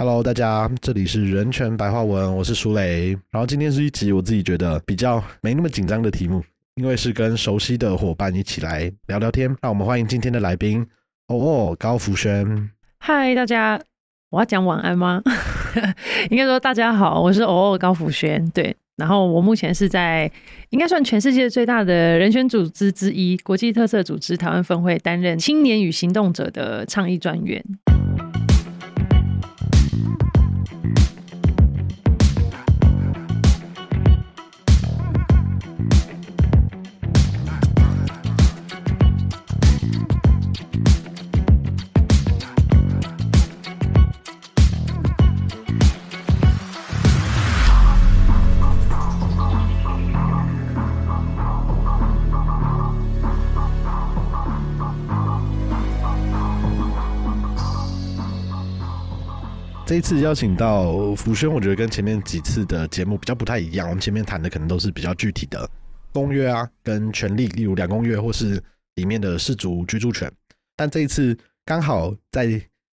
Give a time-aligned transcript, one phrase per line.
[0.00, 3.10] Hello，大家，这里是人权白话文，我是舒雷。
[3.30, 6.42] 然后今天是一集我自己觉得比较没那么紧张的题目，
[6.76, 9.54] 因为是跟熟悉的伙伴一起来聊聊天。
[9.60, 10.80] 让我们欢迎今天的来宾，
[11.26, 12.70] 哦哦，高福轩。
[12.96, 13.78] 嗨，大家，
[14.30, 15.22] 我要讲晚安吗？
[16.30, 18.48] 应该说大家好，我是哦哦高福轩。
[18.54, 20.32] 对，然后我目前是在
[20.70, 27.62] 应该算全世界最大的人权组织之一——国际特色组织台湾分会，担任青年与行动者的倡议专员。
[59.90, 63.88] 这一次邀请到福轩，我觉得跟前面几次的节目比较不太一样。
[63.88, 65.68] 我们前面谈的可能都是比较具体的
[66.12, 68.62] 公约啊，跟权利，例如两公约或是
[68.94, 70.30] 里面的氏族居住权。
[70.76, 72.44] 但这一次刚好在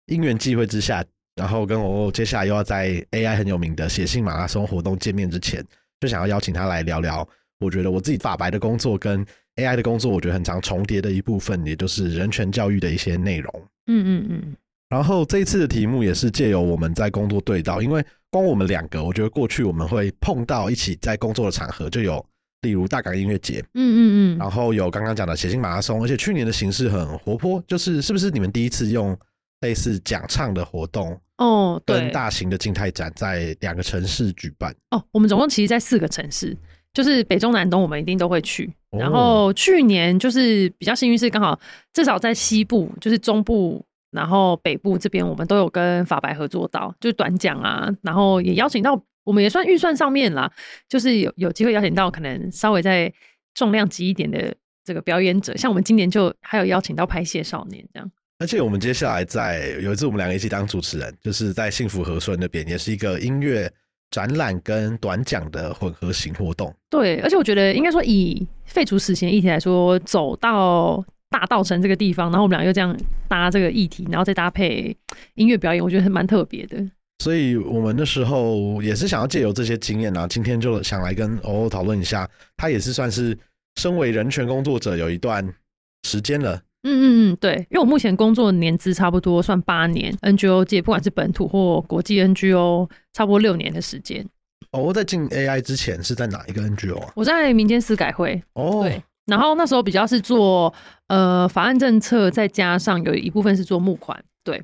[0.08, 1.06] 因缘际会之下，
[1.36, 5.64] 然后跟我接下来又要在 AI 很有名的写信马拉松活动见面之前，
[6.00, 7.30] 就想要邀请他来聊聊。
[7.60, 9.24] 我觉得我自己法白的工作跟
[9.58, 13.54] AI 的工作，我觉得很常重叠的一部分，也就是人权教育的一些内容。
[13.86, 14.56] 嗯嗯嗯。
[14.90, 22.26] 然后这一次的题目也是借由我们在工作对到，因为光我们两个，我觉得过去我们会碰到一起在工作的场合，就有
[22.62, 24.00] 例如大港音乐节，嗯嗯
[24.36, 29.18] 嗯，然后有刚刚讲的写信马拉松，而且去年的形式很活泼，就是是不是你们第一次用
[29.60, 36.56] 类似讲唱的活动哦，跟大型的静态展在两个城市举办哦，我们总共其实在四个城市，
[36.94, 38.72] 就是北中南东，我们一定都会去。
[38.92, 41.60] 然后去年就是比较幸运是刚好
[41.92, 43.84] 至少在西部，就是中部。
[44.12, 50.52] 然后北部这边我们都有跟法白合作到，就是短讲啊，然后也邀请到，我们也算预算上面啦，
[50.88, 53.12] 就是有有机会邀请到可能稍微在
[53.54, 54.56] 重量级一点的
[54.86, 58.10] 这个表演者，像我们今年就还有邀请到拍戏少年这样。
[58.40, 63.70] 而且我们接下来在有一次我们两个一起当主持人，就是在幸福和顺那边，也是一个音乐
[64.12, 66.74] 展览跟短讲的混合型活动。
[66.90, 71.04] 对，而且我觉得应该说以废除死刑议题来说，走到。
[71.30, 74.96] 大道城这个地方，然后我们俩又这样搭这个议题，然后再搭配
[75.36, 76.84] 音乐表演，我觉得还蛮特别的。
[77.24, 82.30] 所以我们那时候也是想要借由这些经验啊，今天就想来跟欧欧讨论一下。
[82.56, 83.38] 他也是算是
[83.76, 85.48] 身为人权工作者有一段
[86.04, 86.62] 时间了。
[86.84, 94.26] 嗯嗯嗯，对，因为我目前工作年资差不多算八年，NGO 界不管是本土或国际 NGO，差不多六年的时间。
[94.72, 97.12] 哦，在进 AI 之前是在哪一个 NGO 啊？
[97.16, 98.42] 我在民间司改会。
[98.54, 99.02] 哦，对。
[99.28, 100.74] 然后那时候比较是做
[101.08, 104.58] 呃法案政策，再加上有一部分是做募款，对，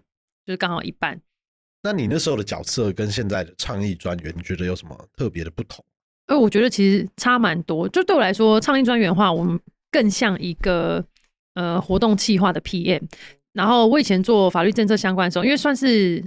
[0.46, 1.19] 就是刚好一半。
[1.84, 5.84] 那你那时候的角色跟现在的倡议专员，你觉得有什么特别的不同？
[6.28, 7.90] 呃，我觉得其实差蛮多。
[7.90, 9.59] 就对我来说，倡议专员的话，我们
[9.91, 11.03] 更像一个
[11.56, 13.02] 呃活动企划的 PM。
[13.52, 16.23] 然后我以前做法律政策相关的时候，因为算是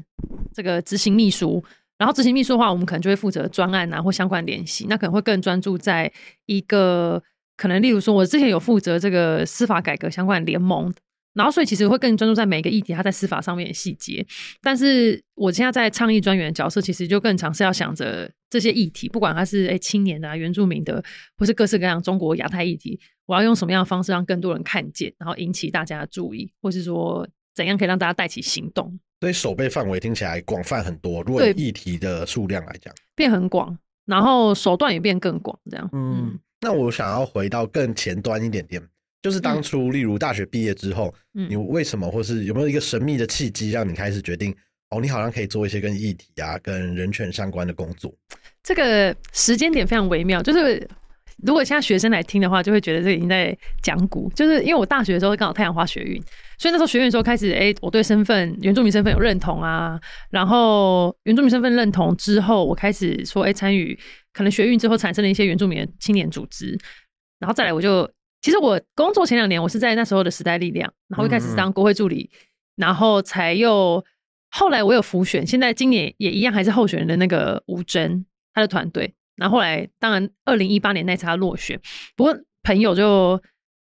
[0.53, 1.65] 这个执行秘书，
[1.97, 6.13] 然后执行秘书的话，我们可能就会负责专案啊或相关联系，那可能会更专注在
[6.45, 7.23] 一个。
[7.57, 10.93] 可能例如说，我之前有负责这个司法改革相关联盟，
[11.35, 14.25] 然后所以其实会更专注在每一个议题，它在司法上面的细节。
[14.61, 21.03] 但是我现在在倡议专员角色，其实就更尝试要想着这些议题，不管它是诶青年的、原住民的，
[21.37, 28.99] 或是各式各样中国亚太议题，我要用什么样的方式让更多人看见，然后引起大家的注意，或是说怎样可以让大家带起行动。
[29.21, 36.39] 所以手背范围听起来广泛很多，如果议题的数量来讲，变很广，然后手段也变更广，这样嗯。
[36.67, 38.83] 那我想要回到更前端一点点，
[39.23, 44.53] 就是当初，例如大学毕业之后，你为什么，或是有没有一个神秘的契机，让你开始决定，
[44.91, 48.13] 哦，你好像可以做一些跟议题啊、跟人权相关的工作？
[48.65, 50.85] 这个时间点非常微妙，就是
[51.45, 54.29] 如果现在学生来听的话，就会觉得这已经在讲古。
[54.31, 56.21] 就是因为我大学的时候刚好太阳花学运，
[56.59, 60.01] 所以那时候学院的时候开始，哎，我对身份原住民身份有认同啊，
[60.31, 63.99] 然后原住民身份认同之后，我开始说，哎，参与。
[64.33, 66.79] 可能学运之后产生了一些原住民的青年组织，
[67.39, 68.07] 然后再来我就，
[68.43, 72.31] 其实我工作前两年我是在那时候的时代力量，然后一开始是当国会助理，
[72.77, 74.05] 然后才又
[74.51, 81.81] 后来我有浮选，现在今年也一样还是候选人的那个吴真他的团队，然后后来当然二零一八年那次他落选，
[82.15, 83.41] 不过朋友就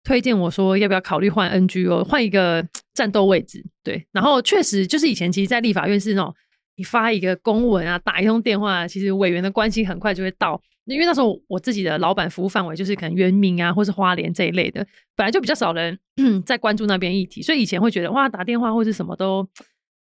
[0.09, 6.35] 推荐我说要不要考虑换 NGO 换一个战斗位置，对，然后确实就是以前其实，在立法院是那种。
[6.81, 10.63] 你发一个公文啊，打一通电话，其实委员的关系很快就会到。
[10.85, 15.99] 因为那时候我自己的老板服务范围就是可能原民啊，或是花莲这一类的，本来就比较少人
[16.47, 19.45] 在关注那边议题，所以以前会觉得哇，打电话或是什么都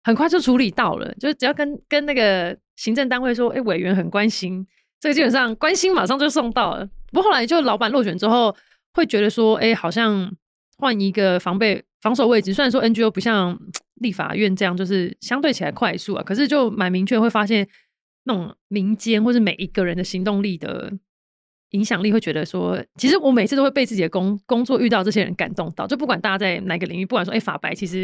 [0.04, 4.68] 很快就处理到了，就是只要跟跟那个行政单位说，哎、委员很关心，
[5.00, 6.86] 这个基本上关心马上就送到了。
[7.14, 8.54] 不过后来就老板落选之后，
[8.96, 10.32] 会觉得说，哎、好像
[10.78, 13.60] 换一个防备防守位置，虽然说 NGO 不像
[14.02, 17.68] 立法院这样，就是相对起来快速啊，可是就蛮明确会发现
[18.24, 20.92] 那种民间或是每一个人的行动力的
[21.72, 28.02] 影响力，会觉得说，其实我每次都会被自己的工工作遇到这些人感动到，就不管大家在哪个领域，不管说哎、法白，其实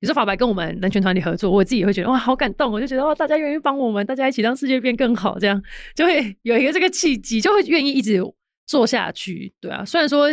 [0.00, 5.60] 有时候法白跟我们人权团体合作，我自己也会觉得哇好感动，我就觉得哇大家愿意帮我们，大家一起让世界变更好，这样
[5.94, 8.20] 就会有一个这个契机，就会愿意一直
[8.66, 10.28] 做下去，对啊，虽然说。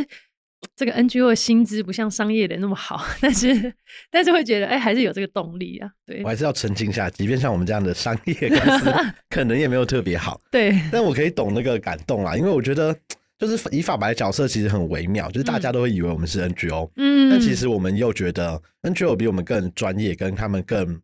[0.75, 3.73] 这个 NGO 的薪资不像商业的那么好， 但是
[4.11, 6.21] 但是会觉得哎、还是有这个动力啊，对。
[6.21, 8.93] 我还是要澄清一下，即便像我们这样的商业公司，
[9.31, 12.93] 可能也没有特别好，对，但我可以懂那个感动啦，因为我觉得
[13.37, 21.01] 就是以法白的角色其实很微妙，就是大家都会以为我们是 NGO，、嗯，但其实我们又觉得 NGO 比我们更专业，跟他们更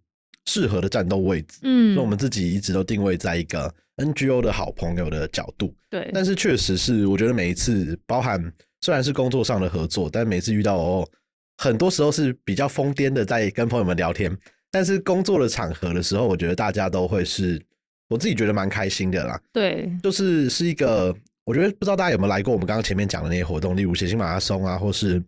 [0.48, 5.74] 适合的战斗位置，嗯，所以我们自己一直都定位在一个 NGO 的好朋友的角度。
[5.90, 8.42] 对，但是确实是，我觉得每一次包含
[8.82, 11.10] 虽然是工作上的合作，但每次遇到哦，
[11.58, 14.36] 很多时候是比较疯癫的在跟朋友们聊天。
[14.72, 17.62] 但是工作的场合的时候，我觉得大家都会是，
[18.10, 19.40] 我自己觉得蛮开心的啦。
[19.54, 21.16] 对，就是是一个，
[21.46, 25.24] 我觉得不知道大家有没有来过我们刚刚前面讲的那些活动，例如写信马拉松啊，或是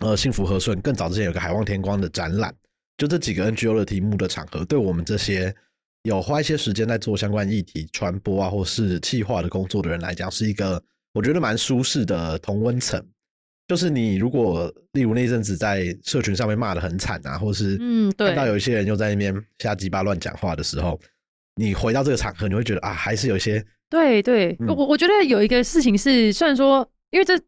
[0.00, 2.54] 呃幸福和顺，更早之前有个海望天光的展览，
[2.96, 5.54] 就这几个 NGO 的题目的场合，对我们这些
[6.04, 10.82] 有花一些时间在做相关议题传播啊，或是企划的工作的人来讲，是一个
[11.12, 13.04] 我觉得蛮舒适的同温层。
[13.68, 20.98] 就是你如果例如那一阵子在社群上面骂的很惨啊，或是嗯对看到有一些人又在那边瞎鸡巴乱讲话的时候，
[21.54, 27.44] 你回到这个场合，你会觉得啊，还是有一些对对，嗯我我觉得有一个事情是，虽然说，因为这这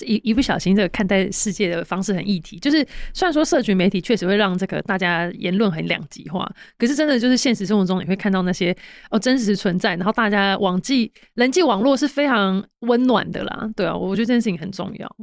[0.00, 8.76] 一一不小心，这个看待世界的方式很议题，就是虽然说社群媒体确实会让这个大家言论很两极化，可是真的就是现实生活中你会看到那些
[9.10, 15.16] 哦真实存在，然后大家网际人际网络是非常温暖的啦，对啊，我觉得这件事情很重要。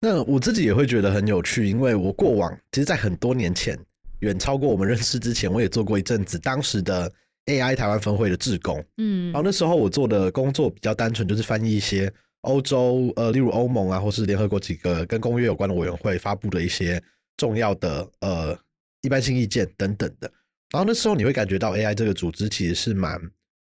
[0.00, 3.76] 那我自己也会觉得很有趣，因为我过往其实，在很多年前，
[4.20, 7.10] 远超过我们认识之前，我也做过一阵子当时的
[7.46, 8.80] AI 台湾分会的志工。
[8.98, 12.12] 嗯然后那时候我做的工作比较单纯，就是翻译一些
[12.42, 17.02] 欧洲呃，例如欧盟啊，或是联合国几个跟公约有关的委员会发布的一些
[17.36, 18.56] 重要的呃
[19.02, 20.30] 一般性意见等等的。
[20.70, 23.20] 然后那时候你会感觉到 AI 这个组织其实是蛮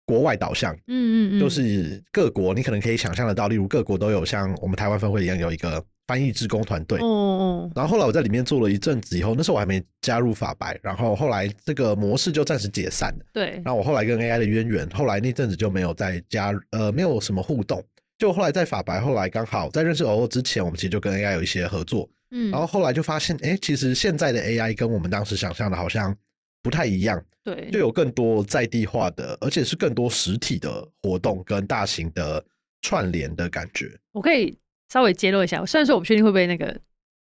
[0.05, 7.05] 国外导向嗯嗯嗯，就是各国，你可能可以想象得到，例如各国都有像我们台湾分会一样有一个翻译志工团队哦。
[7.05, 13.25] 哦，然后后来我在里面做了一阵子以后，那时候我还没加入法白，然后后来这个模式就暂时解散了。
[13.33, 17.83] 对，然后我后来跟 AI 的渊源，后来那阵子就没有再加呃没有什么互动。
[18.17, 22.09] 就后来在法白，后来刚好在认识偶尔之前，我们其实就跟 AI 有一些合作。
[22.31, 26.15] 嗯，然后后来就发现，哎，其实现在的 AI 跟我们当时想象的好像
[26.61, 27.23] 不太一样。
[27.43, 32.43] 对，就有更多在地化的，而且是更多实体的活动跟大型的
[32.81, 33.89] 串联的感觉。
[34.11, 34.57] 我可以
[34.89, 36.77] 稍微揭露一下，虽然说我不确定会不会那个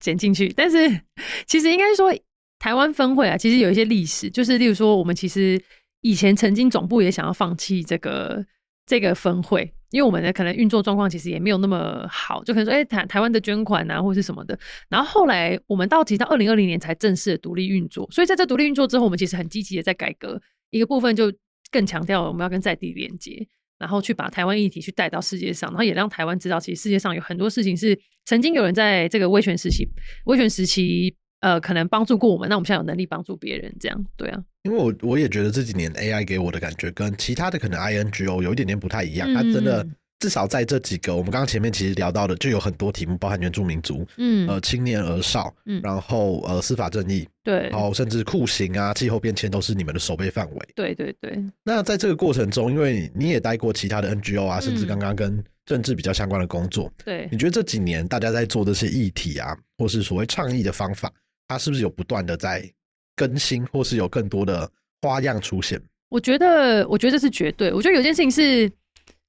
[0.01, 1.01] 剪进去，但是
[1.47, 2.13] 其实应该说
[2.59, 5.59] 台湾分会啊，其实有一些历史，就是例如说我们其实
[6.03, 8.45] 以前曾经总部也想要放弃这个
[8.85, 14.59] 这个分会，因为我们的可能运作状况其实也没有那么好，就可能说哎、台台湾的捐款啊或者是什么的，
[14.89, 20.41] 然后后来我们到其实到二零二零年才正式的独立运作，所以在这独立运作之后，我们其实很积极的在改革，
[20.71, 21.33] 一个部分就
[21.71, 23.47] 更强调我们要跟在地连接。
[23.81, 29.89] 然后去把台湾议题去带到世界上，然后也让台湾知道，其实世界上有很多事情是曾经有人在这个威权时期、
[30.27, 45.81] 威权时期，呃，可能帮助过我们，那我们现在有能力帮助别人，这样对啊，因为我我也觉得这几年 AI 给我的感觉跟其他的可能 INGO 有一点点不太一样，它真的嗯至少在这几个我们刚刚前面其实聊到的，就有很多题目，包含原住民族、嗯，呃青年儿少，嗯。
[45.83, 50.69] 然后呃司法正义，对，然后甚至酷刑啊、气候变迁都是你们的守备范围。
[50.75, 54.89] 对对对，那在这个过程中，因为你也待过其他的 NGO 啊，甚至嗯。
[54.89, 57.27] 刚刚跟政治比较相关的工作，对。
[57.33, 61.11] 你，觉得这几年大家在做这些议题啊，或是所谓倡议的方法，
[61.49, 62.71] 它是不是有不断的在
[63.17, 64.71] 更新，或是有更多的
[65.03, 65.81] 花样出现？
[66.09, 67.73] 我觉得，我觉得这是绝对。
[67.73, 68.71] 我觉得有件事情是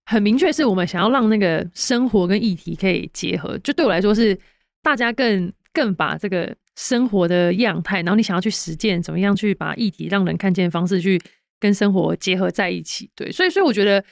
[0.06, 3.58] 很明确，是我们想要让那个生活跟议题可以结合。
[3.60, 4.38] 就对我来说，是
[4.82, 11.22] 大家更更把这个生活的样态，然后你想要去实践，怎么样去把议题让人看见的方式去
[11.60, 13.10] 跟生活结合在一起。
[13.16, 14.04] 对，所以，所以我觉得，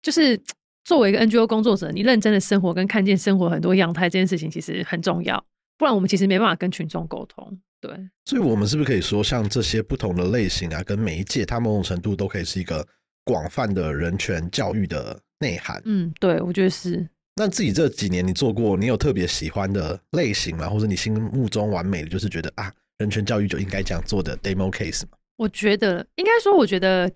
[0.00, 0.40] 就是
[0.84, 5.44] 作为一个 NGO 工作者，你认真的生活跟看见生活很多样态这件事情，其实很重要。
[5.76, 7.58] 不然，我们其实没办法跟群众沟通。
[7.86, 12.86] 对，所以，我们是不是可以说，像这些不同的类型啊，跟媒介，它某种程度都可以是一个
[13.24, 15.80] 广泛的人权教育的内涵？
[15.84, 17.06] 嗯，对，我觉得是。
[17.36, 20.68] 那自己这几年你做过，你有特别喜欢的类型吗？
[20.68, 25.10] 或者你心目中完美的，就是觉得啊，人权教育就应该这样做的 demo case 吗？
[25.36, 27.10] 我觉得应该说，我觉得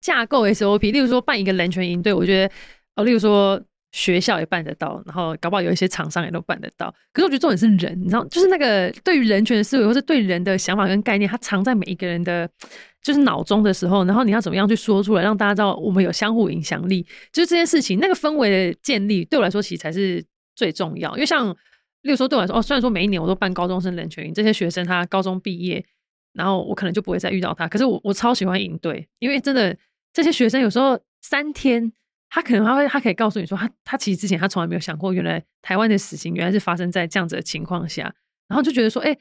[0.00, 2.54] 架构 SOP，例如说办一个人权营队，我觉得
[2.94, 3.62] 哦，例如说
[3.96, 6.94] 学校也办得到，然后搞不好有一些厂商也都办得到。
[7.14, 12.46] 可是我觉得重点是人，你知道，就是那个对于人权的思维，或是对人的想法跟概念，它藏在每一个人的，
[13.02, 20.22] 就是脑中的时候，然后你要怎么样去说出来，让大家知道我们有相互影响力，就是这件事情，那个氛围的建立，对我来说其实才是
[20.54, 21.14] 最重要。
[21.14, 21.48] 因为像
[22.02, 25.82] 例如说对我来说，哦，虽然说每一年我都办高中生人权营，这些学生他高中毕业。
[26.34, 29.74] 然后我可能就不会再遇到他，可是我我超喜欢营队，因为真的
[30.12, 31.90] 这些学生有时候三天，
[32.36, 38.14] 他可能他会他可以告诉你说，他他其实之前他从来没有想过，原来台湾的死刑原来是发生在这样子的情况下，
[38.46, 39.16] 然后就觉得说，哎，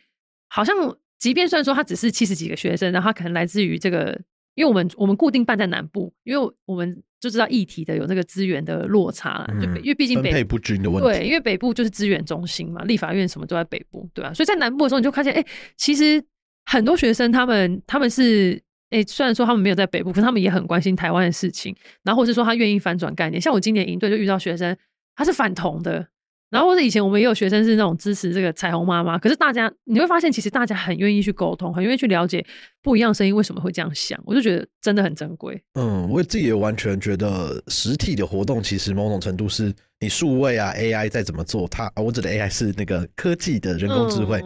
[0.50, 0.75] 好像
[1.17, 4.19] 即便虽然说他只是七十几个学生，然后他可能来自于这个，
[4.55, 14.34] 因为我们我们固定办在南部，因为我们就知道议题的有那个资源的落差，就因为毕竟北配不均的问题，对，因为北部就是资源中心嘛，立法院什么都在北部，对吧？
[14.34, 15.45] 所以在南部的时候，你就发现，哎，
[15.77, 16.22] 其实。
[16.67, 18.60] 很多学生，他们他们是
[18.92, 21.75] 诶，虽然说他们没有在北部，可是他们也很关心台湾的事情。
[22.04, 24.75] 然后或是说他愿意反转概念，像我今年营队就遇到学生，
[25.15, 26.08] 他是反同的。
[26.51, 29.18] 然后或者以前我们也有学生是那种支持这个彩虹妈妈。
[29.18, 32.46] 可是大家你会发现，其实大家很愿意去沟通，很愿意去了解
[32.82, 34.18] 不一样声音为什么会这样想。
[34.25, 35.62] 我就觉得真的很珍贵。
[35.74, 44.42] 嗯，我自己也完全觉得实体的活动其实某种程度是你数位啊 AI 再怎么做，它我指的 AI 是那个科技的人工智慧。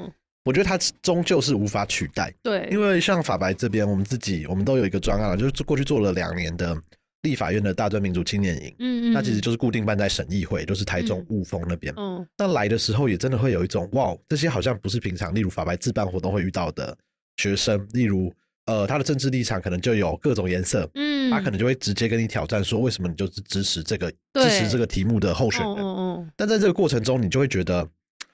[0.49, 6.75] 我觉得它终究是无法取代，对，因为像法白这边，我们自己我们都有一个专案，就是过去做了两年的
[7.21, 16.97] 立法院的大专民主青年营，嗯嗯，那其实就是固定办在省议会，就是台中雾峰那边，嗯，那来的时候也真的会有一种哇，这些好像不是平常，例如法白自办活动会遇到的
[17.37, 18.33] 学生，例如
[18.65, 27.87] 呃他的政治立场可能就有各种颜色，嗯，他可能就会直接跟你挑战说，为什么你就是支持这个支持这个题目的候选人，嗯嗯，但在这个过程中，你就会觉得。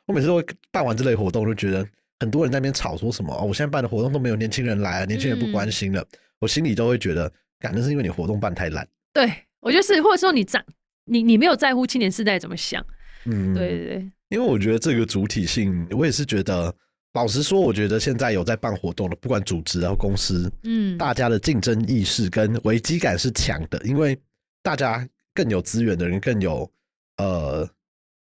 [0.08, 1.84] 我每次都会办完这类活动，就觉得
[2.20, 6.06] 很多人在那边吵说什么哦，我现在办的活动都没有年轻人来啊，年轻人不关心了。
[6.40, 8.88] 我心里都会觉得，感觉是因为你活动办太烂。
[9.14, 10.64] 对，我觉得是，或者说你在
[11.06, 12.86] 你你没有在乎青年世代怎么想。
[13.26, 14.12] 嗯，对对对。
[14.30, 16.74] 因为我觉得这个主体性，我也是觉得，
[17.14, 24.18] 老实说，我觉得现在有在办活动的，不管组织然后公司，嗯，大家的竞争意识跟危机感是强的，因为
[24.62, 26.70] 大家更有资源的人更有
[27.18, 27.68] 呃。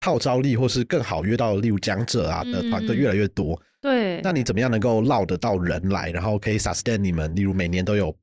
[0.05, 3.59] 号召力，或是更好约到，例如讲者啊的团队越来越多。
[3.81, 7.35] 对，那你怎么样能够捞得到人来，然后可以 sustain 你们？
[7.35, 8.15] 例如每年都有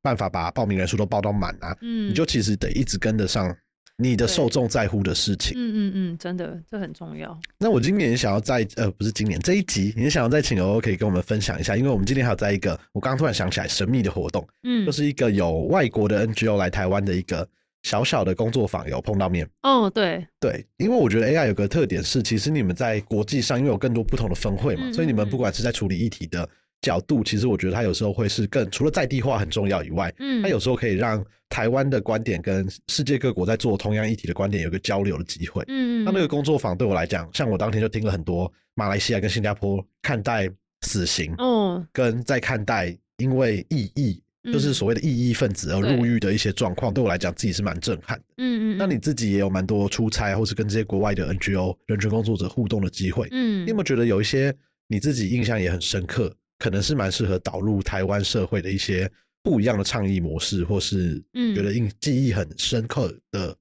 [0.00, 1.76] 办法把报名人数都报到满啊？
[1.82, 3.54] 嗯，你就其实得一直跟得上
[3.98, 5.52] 你的受众在乎的事情。
[5.56, 7.38] 嗯嗯嗯，真的，这很重要。
[7.58, 17.46] 那我今年想要在呃，不是今年这一集，也想要再请欧欧可以跟我们分享一下，因为我们今天还有在一个，我刚刚突然想起来神秘的活动，嗯，就是一个有外国的 NGO 来台湾的一个。
[17.82, 19.48] 小小的工作坊有碰到面。
[19.62, 20.26] 哦，对。
[20.38, 26.48] 对，因为我觉得 AI 有个特点是，其实你们在国际上因为有更多不同的分会嘛，所以你们不管是在处理议题的
[26.82, 40.48] 角度，其实我觉得它有时候会是更除了在地化很重要以外，嗯，它有时候可以让台湾的观点跟世界各国在做同样议题的观点有个交流的机会，嗯，那那个工作坊对我来讲，像我当天就听了很多马来西亚跟新加坡看待
[40.82, 44.22] 死刑，嗯，跟在看待因为意义。
[44.44, 48.24] 就是所谓的异议分子而入狱的一些状况，对我来讲自己是蛮震撼的。
[48.38, 53.28] 嗯嗯，那你自己也有蛮多出差或是跟这些国外的 NGO 人权工作者互动的机会。
[53.32, 54.54] 嗯，你有没有觉得有一些
[54.86, 59.10] 你自己印象也很深刻，可能是蛮适合导入台湾社会的一些
[59.42, 61.22] 不一样的倡议模式，或是
[61.54, 63.54] 觉得印记忆很深刻的，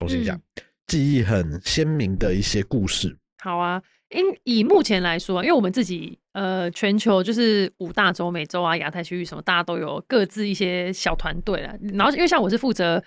[0.00, 0.40] 重新讲
[0.86, 3.14] 记忆很鲜明的一些故事？
[3.38, 3.82] 好啊。
[4.14, 11.74] 因以目前来说，因为我们自己呃，全球就是五大洲、美洲啊、亚太区域什么，大家都有各自一些小团队了。
[11.94, 13.02] 然后，因为像我是负责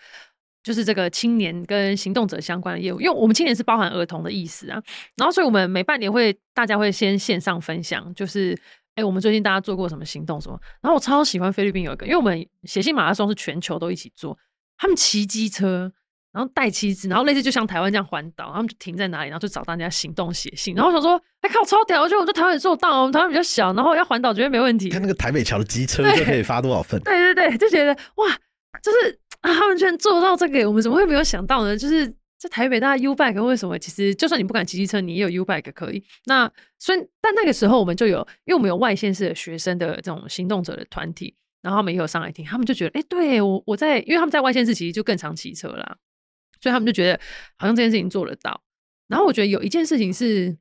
[0.63, 4.81] 就是这个青年跟行动者相关的业务，因为我们青年是包含儿童的意思啊。
[5.15, 8.59] 然后，所以我们每半年会大家会先线上分享，就是
[8.95, 10.59] 哎，我们最近大家做过什么行动什么。
[10.81, 14.38] 然后我超喜欢菲律宾有一个，因为我们写信马拉松是全球都一起做，
[14.77, 15.91] 他们骑机车。
[16.36, 20.75] 然后带妻子，然后类似就像台湾这样环岛，他们就停在哪里，然后就找大家行动写信。
[20.75, 22.01] 然后我想说，哎靠，超屌！
[22.01, 24.89] 我觉得我在台湾也做到，我们台湾比较小，然后要环岛绝对没问题。
[24.89, 27.01] 看那个台北桥的机车就可以发多少份？
[27.04, 28.27] 对对对，就觉得哇，
[28.84, 31.77] 就是他们居然做到这个，我们怎么会没有想到呢？
[31.77, 32.06] 就是
[32.38, 33.80] 在台北，大家 U bike 为什么？
[33.80, 36.04] 其实就算你不敢骑机车，你也有 U bike 可以。
[36.25, 45.96] 那所以，但那个时候我们就有，因为我们有外县市的学生的这种行动者的团体，然后他们也有上来听，他们就觉得，哎，对我我在，因为他们在外县市其实就更常骑车啦。
[46.62, 47.19] 所以他们就觉得
[47.57, 48.62] 好像这件事情做得到。
[49.07, 50.57] 然后我觉得有一件事情是，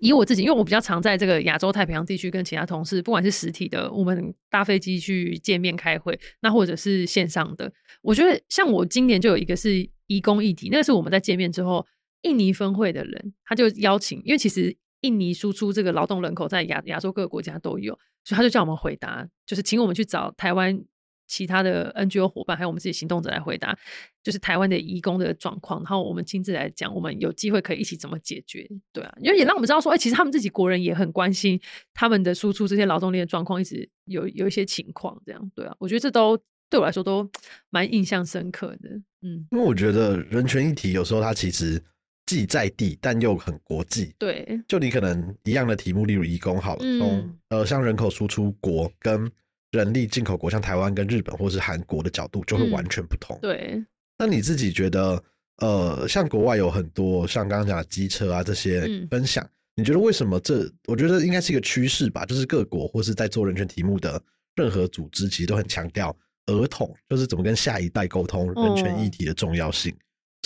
[0.00, 11.86] 以我自己，因为我比较常在这个亚洲太平洋地区跟其他同事，不管是实体的，我们搭飞机去见面开会，那或者是线上的，我觉得像我今年就有一个是移工议题，那是我们在见面之后，
[12.22, 20.78] 印尼分会的人他就邀请，因为其实印尼输出这个劳动人口在亚亚洲各个国家都有，所以他就叫我们回答，就是请我们去找台湾
[21.26, 23.76] 其他的 NGO 伙伴，还有我们自己行动者来回答，
[24.22, 31.60] 就是台湾的移工的状况，然后我们亲自来讲，我们有机会可以一起怎么解决，对啊，因为也让我们知道说，哎、其实他们自己国人也很关心
[31.92, 36.38] 他们的输出这些劳动力的状况，一直有有一些情况，这样对啊，我觉得这都
[36.68, 37.28] 对我来说都
[37.70, 38.90] 蛮印象深刻的，
[39.22, 41.82] 嗯，因为我觉得人权议题有时候它其实
[42.26, 44.14] 既在地，但又很国际。
[44.18, 49.30] 对，就你可能一样的题目，例如移工好了，嗯呃像人口输出国跟
[49.76, 53.38] 人力进口国，像台湾跟日本或是韩国的角度，就会嗯完全不同。
[53.42, 53.84] 对，
[54.18, 55.22] 那你自己觉得，
[55.58, 60.70] 呃，像国外有很多像刚刚讲的机车啊这些嗯分享，你觉得为什么这？
[60.86, 64.22] 我觉得应该是一个趋势吧，就是各国或是在做人权题目的
[64.54, 66.16] 任何组织，其实都很强调
[66.46, 69.94] 儿童，就是怎么跟下一代沟通人权议题的重要性。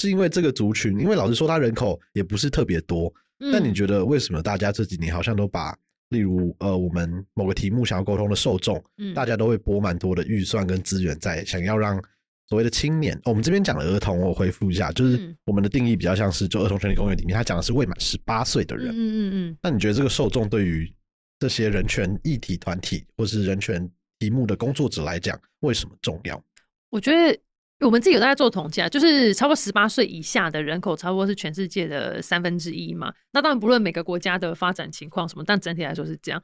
[0.01, 3.13] 是因为这个族群，因为老实说，它人口也不是特别多，
[3.53, 5.77] 但你嗯觉得为什么大家这几年好像都把，
[6.11, 12.03] 例如呃，我们某个题目想要沟通的受众，嗯大家都会拨蛮多的预算跟资源在想要让
[12.49, 18.89] 所谓的青年，我们这边讲的儿童，我回复一下，就是嗯我们的定义比较像是就儿童权利公约里面，他讲的是未满十八岁的人。
[18.89, 20.91] 嗯嗯嗯，那你觉得这个受众对于
[21.39, 23.87] 这些人权议题团体或是人权
[24.19, 26.43] 题目的工作者来讲，为什么重要？
[26.91, 27.39] 我觉得
[27.81, 33.13] 我们自己有在做统计啊，就是超过十八岁以下的人口，差不多是全世界的三分之一嘛。
[33.33, 36.43] 那当然，不论每个国家的发展情况什么，但整体来说是这样。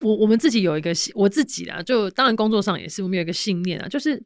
[0.00, 4.20] 我我们自己有一个我自己啦，就当然工作上也是，我们有一个信念啊，就是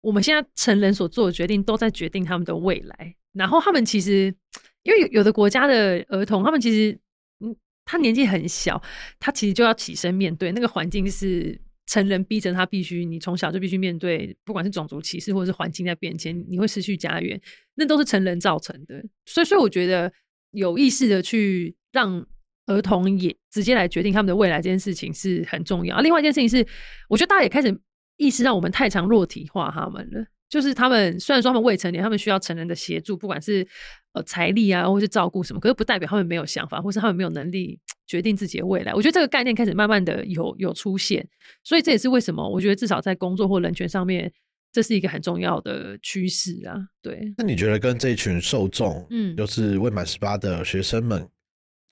[0.00, 3.14] 我们现在成人所做的决定，都在决定他们的未来。
[3.32, 4.34] 然后他们其实，
[4.82, 6.98] 因为有有的国家的儿童，他们其实，
[7.40, 8.82] 嗯，他年纪很小，
[9.18, 17.40] 他其实就要起身面对那个环境是成人逼成他必须，你从小就必须面对，不管是种族歧视或者是环境在变迁，你会失去家园，
[17.74, 19.04] 那都是成人造成的。
[19.26, 20.12] 所以，所以我觉得
[20.52, 22.26] 有意识的去让
[22.66, 25.96] 儿童也直接来决定他们的未来这件事情是很重要。
[25.96, 26.66] 啊、另外一件事情是，
[27.08, 27.78] 我觉得大家也开始
[28.16, 30.24] 意识到我们太常弱体化他们了。
[30.54, 33.66] 就是他们虽然说他们未成年，他们需要成人的协助，不管是
[34.12, 38.94] 呃财力啊，或是照顾什么，可是不代表他们没有想法，或是他们没有能力决定自己的未来。
[38.94, 41.26] 我觉得这个概念开始慢慢的有有出现，
[41.64, 44.32] 所以这也是为什么我觉得至少在工作或人权上面，
[44.70, 46.78] 这是一个很重要的趋势啊。
[47.02, 51.28] 对，那你觉得跟这一群受众，嗯就是未满十八的学生们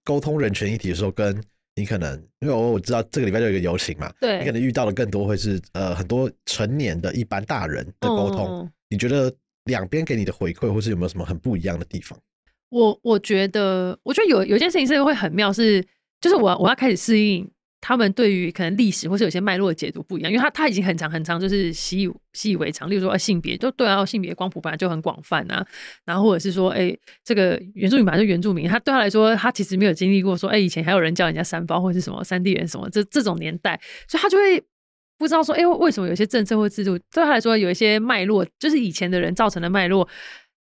[0.04, 1.42] 沟通人权议题的时候，跟
[1.74, 8.70] 你可能，因为我我知道这个礼拜就有一个游行嘛，对你可能遇到的更多会是呃很多成年的一般大人的沟通。
[8.90, 9.32] 你觉得
[9.64, 12.18] 两边给你的回馈，或是有没有什么很不一样的地方？
[12.68, 15.82] 我我觉得，我觉得有有一件事情是会很妙是，
[16.20, 17.50] 就是我我要开始适应
[17.82, 22.88] 他们对于可能历史或是有些脉络的解读不一样，因为他他已经很长很长，就是习以习以为常。
[22.88, 25.66] 例如说，呃性别就对啊，性别光谱本来就很广泛啊，
[26.04, 34.62] 然后或者是说，哎、这个原住民本来就原住民，他对他来说，他其实没有经历过说，哎、以前还有人叫人家三包或是什么三地人什么这这种年代，所以他就会。
[35.18, 40.04] 不知道说，哎、为什么有些政策或制度对他来说有一些脉络，就是以前的人造成的脉络，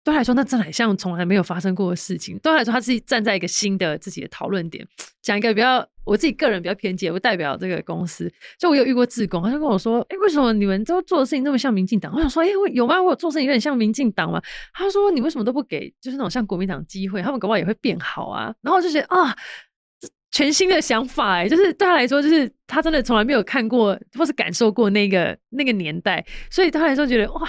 [0.03, 2.37] 对他来说，那真的很像从来没有发生过的事情。
[2.37, 4.85] 对他来说，他自己站在一个新的自己的讨论点，
[5.23, 8.31] 讲一个比较我自己个人比较偏激，不代表这个公司。
[8.57, 13.01] 就我有遇过志工，他就跟我说：“哎、为什么你们都做的事情那么像民进党？”我想说：“哎、我有吗？
[13.01, 14.41] 我做事情有点像民进党吗？”
[14.73, 17.21] 他说：“你为什么都不给就是那种像国民党机会？
[17.21, 19.35] 他们搞不好也会变好啊。”然后就觉得啊。
[20.35, 27.47] 全新的想法哎、就是对他来说，就是他真的从来没有看过或是感受过那个那个年代，所以他来说觉得哇，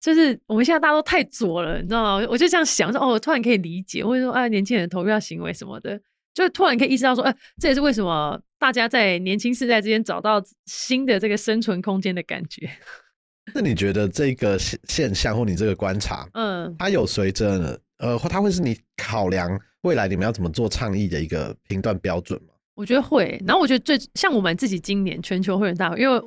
[0.00, 2.26] 就是我们现在大家都太左了，你知道吗？
[2.30, 6.00] 我就这样想说，哦，我突然可以理解，或者说，啊，年轻人投票行为什么的，
[6.34, 12.70] 就突然可以意识到说，哎、这也是为什么大家在年轻世代之间找到新的这个生存空间的感觉。
[13.54, 19.50] 那你觉得这个现现象或你这个观察，嗯，它有随着呃，或它会是你考量
[19.82, 22.54] 未来你们要怎么做倡议的一个评断标准吗？
[22.74, 23.42] 我觉得会。
[23.44, 26.20] 然后我觉得最像我们自己今年全球会员大会，因为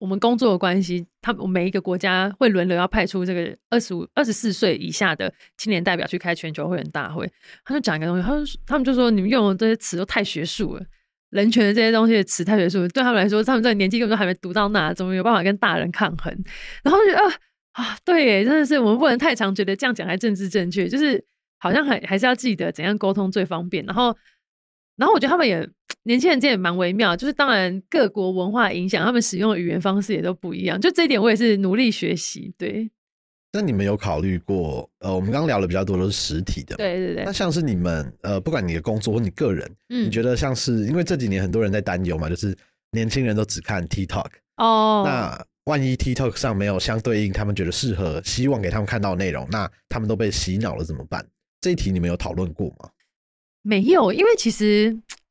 [0.00, 7.30] 我们工作的关系，他每一个国家会轮流要派出这个二十五、二十四岁以下的青年代表去开全球会员大会。
[7.64, 10.82] 他就讲一个东西，他就他们就说你们用的这些词都太学术了。
[11.28, 16.34] 人权的这些东西的词太学术，对他们来说，他们这个年纪根本都还没读到那，怎么有办法跟大人抗衡？
[16.82, 17.34] 然后就觉得啊
[17.72, 21.22] 啊，对耶，真的是我们不能太常觉得这样讲还政治正确，就是
[21.58, 23.84] 好像还还是要记得怎样沟通最方便。
[23.84, 24.16] 然后，
[25.00, 25.66] 然后我觉得他们也
[26.02, 30.78] 年轻人这也蛮微妙，就是当然各国文化影响，他们使用的语言方式也都不一样。
[30.78, 32.52] 就这一点，我也是努力学习。
[32.58, 32.90] 对，
[33.50, 34.88] 那你们有考虑过？
[34.98, 36.76] 呃，我们刚刚聊的比较多都是实体的，。
[36.76, 42.54] 对对对那，像是你们呃，不管你的工作或你个人，嗯你觉得像是因为这几年很多人在担忧嘛，就是
[42.92, 44.26] 年轻人都只看 TikTok，、
[44.58, 51.26] 哦，那万一 TikTok 上没有相对应他们觉得适合、希望给他们看到的内容，那他们都被洗脑了怎么办？
[51.62, 52.90] 这一题你们有讨论过吗？
[53.62, 54.86] 没有，因为其实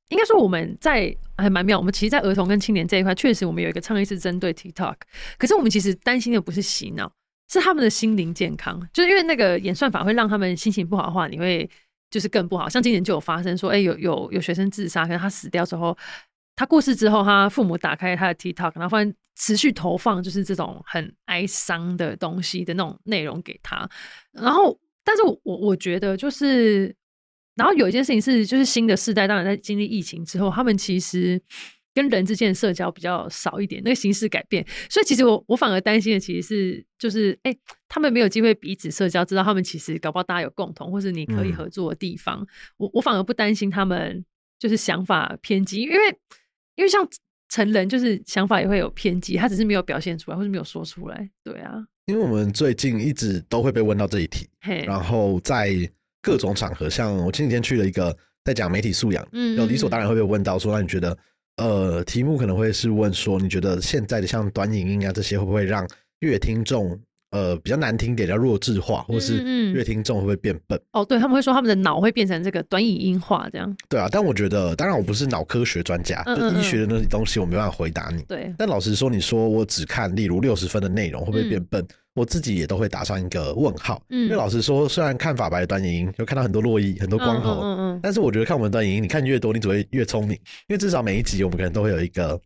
[0.09, 1.77] 应该说我们在还蛮妙。
[1.77, 4.95] 我们其实，在儿童跟青年这一块，确实我们有一个倡议是针对 TikTok，
[5.37, 7.11] 可是我们其实担心的不是洗脑，
[7.51, 8.79] 是他们的心灵健康。
[8.93, 11.67] 就是因为那个演算法会让他们心情不好的话，你会
[12.11, 12.69] 就是更不好。
[12.69, 15.97] 像今年就有发生说，哎，有有有学生自杀，可能他死掉之后，
[16.55, 23.89] 他过世之后，他父母打开他的 TikTok，然后发现持续投放就是这种很哀伤的东西的那种内容给他，
[24.33, 26.95] 然后，但是我我觉得就是。
[27.59, 31.39] 然后有一件事情是，就是新的世代，当然在经历疫情之后，他们其实
[31.93, 34.65] 跟人之间的社交比较少一点，那个形式改变。
[34.89, 37.53] 所以其实我我反而担心的其实是，就是哎，
[37.89, 42.47] 他们没有机会彼此社交，知道他们其实搞不好大家有共同或是你可以合作的地方。
[42.77, 44.23] 我我反而不担心他们
[44.57, 45.97] 就是想法偏激，因为
[46.75, 47.05] 因为像
[47.49, 51.29] 成人就是想法也会有偏激，他只是没有表现出来或是没有说出来。
[51.43, 54.47] 对啊，因为我们最近一直都会被问到这一题，
[54.85, 55.91] 然后在。
[56.21, 61.17] 各种场合，像我前几天去了一个在讲媒体素养，嗯，有理所当然会被问到说，那你觉得，
[61.58, 65.88] 呃，题目可能会是问说，你觉得现在的像短影音啊这些，会不会让
[66.19, 66.99] 乐听众？
[67.32, 70.82] 呃，比较难听点，叫弱智化，或是乐听众会不会变笨？
[70.93, 73.77] 哦，对他们会说他们的脑会变成这个短语音化这样。
[73.88, 78.23] 对啊，但我觉得，当然我不是脑科学专家，就医学的那些东西我没办法回答你。
[78.23, 81.88] 对，但老实说，你说我只看例如六十分的内容会不会变笨？
[82.19, 84.03] 我自己也都会打上一个问号。
[84.10, 90.36] 嗯，因为老实说，虽然看法白的短影音，就看到很多落意、很多光头，嗯嗯，但是我觉得看我们短影音，你看越多，你只会越聪明，
[90.67, 92.39] 因为至少每一集我们可能都会有一个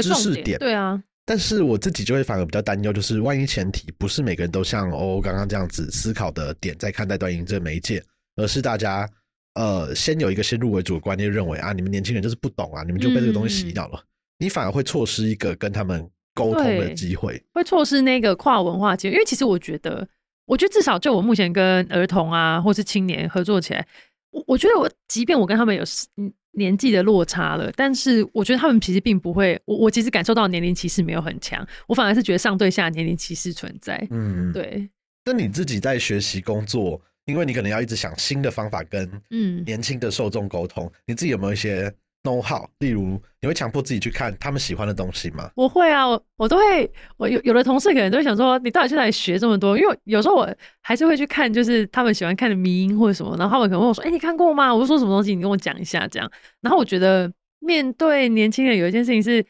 [0.00, 0.58] 知识点。
[0.60, 1.02] 对啊。
[1.26, 8.02] 但是我自己就会反而比较担忧，就是万一前提不是每个人都像哦刚刚这样子思考的点在看待短音这媒介，
[8.36, 9.08] 而是大家
[9.54, 14.04] 呃先有一个先入为主的观念，认为啊你们年轻人就是不懂啊，你们就被这个东西洗脑了，
[14.38, 19.12] 你反而会错失一个跟他们沟通的机会，会错失那个跨文化机会。
[19.14, 20.06] 因为其实我觉得，
[20.46, 23.86] 我觉得至少就我目前跟儿童啊或是青年合作起来，
[24.30, 25.82] 我我觉得我即便我跟他们有
[26.16, 26.32] 嗯。
[26.56, 34.06] 年纪的落差了，但是我觉得他们其实并不会，我我其实感受到年龄歧视没有很强，我反而是觉得上对下年龄歧视存在。
[34.12, 34.88] 嗯，对。
[35.24, 41.92] 那你自己在学习工作，因为你可能要一直想新的方法跟嗯年轻的受众沟通，你自己有没有一些
[42.24, 45.50] ？know how，例如你会强迫自己去看他们喜欢的东西吗？
[45.54, 46.90] 我会啊，我我都会。
[47.16, 49.78] 我有有的同事可能都会想说，你到底去哪里学这么多？
[49.78, 56.28] 因为有时候我还是会去看，就是他们喜欢看的迷音或者什么，然后他们可能问我说：“哎，你看过吗？”我就说什么东西，你跟我讲一下这样。
[56.60, 59.44] 然后我觉得面对年轻人，有一件事情是，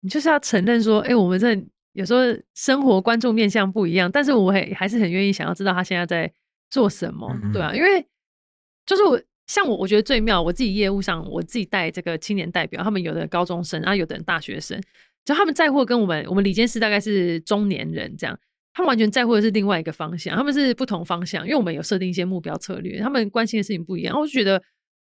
[0.00, 1.58] 你就是要承认说：“哎，我们这
[1.94, 2.20] 有时候
[2.54, 6.30] 生活关注面向不一样，但是我很还是很愿意想要知道他现在在
[6.70, 8.06] 做什么，对啊，因为
[8.84, 9.18] 就是我。
[9.52, 10.40] 像我，我觉得最妙。
[10.40, 14.80] 我自己业务上，我自己带这个青年代表，他们有的高中生啊，有的大学生，
[15.26, 18.34] 就他们在乎跟我们，我们李监事大概是中年人这样，
[18.72, 24.18] 他们完全在乎的是另外一个方向，他们是不同方向，因为我们有设定一些目标策略，他们关心的事情不一样。
[24.18, 24.62] 我就觉得，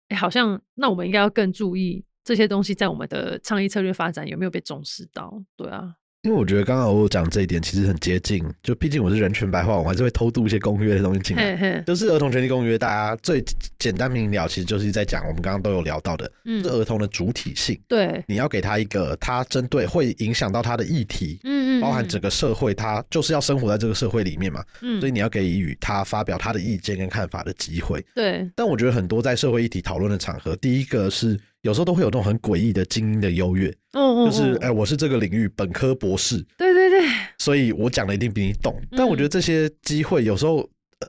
[0.09, 5.43] 哎，好像那我们应该要更注意这些东西在我们的倡议策略发展有没有被重视到？
[5.57, 5.95] 对啊。
[6.25, 11.83] 因为我觉得刚刚我讲这一点其实很接近，就毕竟我是人权白话，我还是会偷渡一些公约的东西进来。
[11.87, 13.45] 就是儿童权利公约，大家最
[13.79, 17.79] 简单明了，其实就是在讲我们刚刚都有聊到的，是儿童的主体性。
[17.87, 28.03] 对，你要给他一个他针对会影响到他的议题，嗯嗯，包含整个社会，他就是要生活在这个社会里面嘛，嗯，所以你要给予他发表他的意见跟看法的机会。
[28.15, 31.39] 对，但我觉得很多在社会议题讨论的场合，第一个是。
[31.65, 38.79] 有时候都会有那种很诡异的精英的优越，嗯嗯，就是哎，我是这个领域本科博士，对对对，所以我讲的一定比你懂。
[38.91, 40.69] 但我觉得这些机会有时候，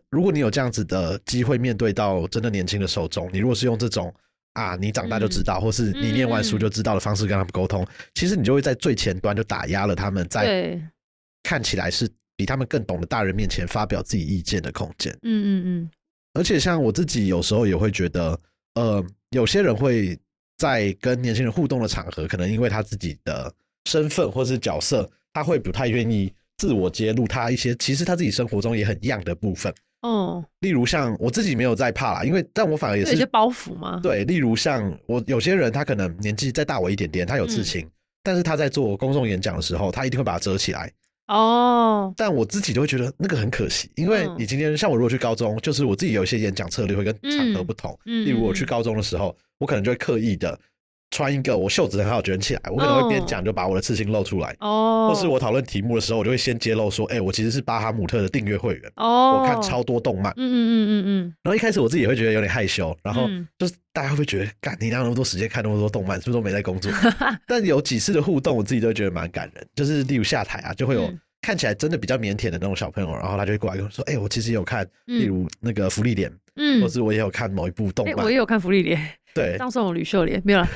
[0.09, 4.13] 如果你有这样子的机会面对到真的年轻的受众，你如果是用这种
[4.53, 10.81] 啊，你长大就知道，或是你念完书就知道的方式跟他们沟通，其实你就会在最前端就打压了他们在
[11.43, 15.11] 看起来是比他们更懂的大人面前发表自己意见的空间。
[15.23, 15.89] 嗯嗯嗯。
[16.33, 18.39] 而且像我自己有时候也会觉得，
[18.75, 20.17] 呃，有些人会。
[20.57, 23.51] 在跟年轻人互动的场合，可能因为他自己的
[23.89, 29.73] 身份或是角色，他会不太愿意自我揭露他一些其实他自己生活中也很一样的部分。
[30.01, 33.99] 哦，例如像我自己没有在怕啦，因为但我反而也是有些包袱吗？
[34.03, 37.89] 对，例如像我有些人，他可能年纪再大我一点点，他有刺青，
[38.21, 40.91] 但是他在做公众演讲的时候，他一定会把它遮起来。
[41.27, 47.97] 哦，但我自己就会觉得那个很可惜，因为你今天像我如果去高中，就是我自己有一些演讲策略会跟场合不同。
[48.03, 50.59] 例如我去高中的时候，我可能就会刻意的
[51.15, 54.53] 穿一个我袖子很好卷起来，我可能会边讲就把我的刺青露出来。
[54.59, 58.91] 哦，或是我讨论题目的时候，我就会先揭露说，哎，我其实是巴哈姆特的订阅会员。
[58.97, 60.33] 哦，我看超多动漫。
[60.35, 61.33] 嗯嗯嗯嗯嗯。
[61.41, 66.91] 然后一开始我自己也会觉得有点害羞，然后就是大家会不会觉得，干你哪有那么多时间看那么多动漫，是不是都没在工作？
[67.47, 69.65] 但有几次的互动，我自己都觉得蛮感人。
[69.73, 71.09] 就是例如下台啊，就会有。
[71.41, 78.25] 看起来真的比较腼腆的那种小朋友，然后他就会过来跟我说：“哎、我其实也有看，嗯例如那个福利脸，嗯或，是我也有看某一部动哎、漫。
[78.25, 78.99] 我也有看福利脸，
[79.35, 80.67] 对，当送我吕秀莲没有了，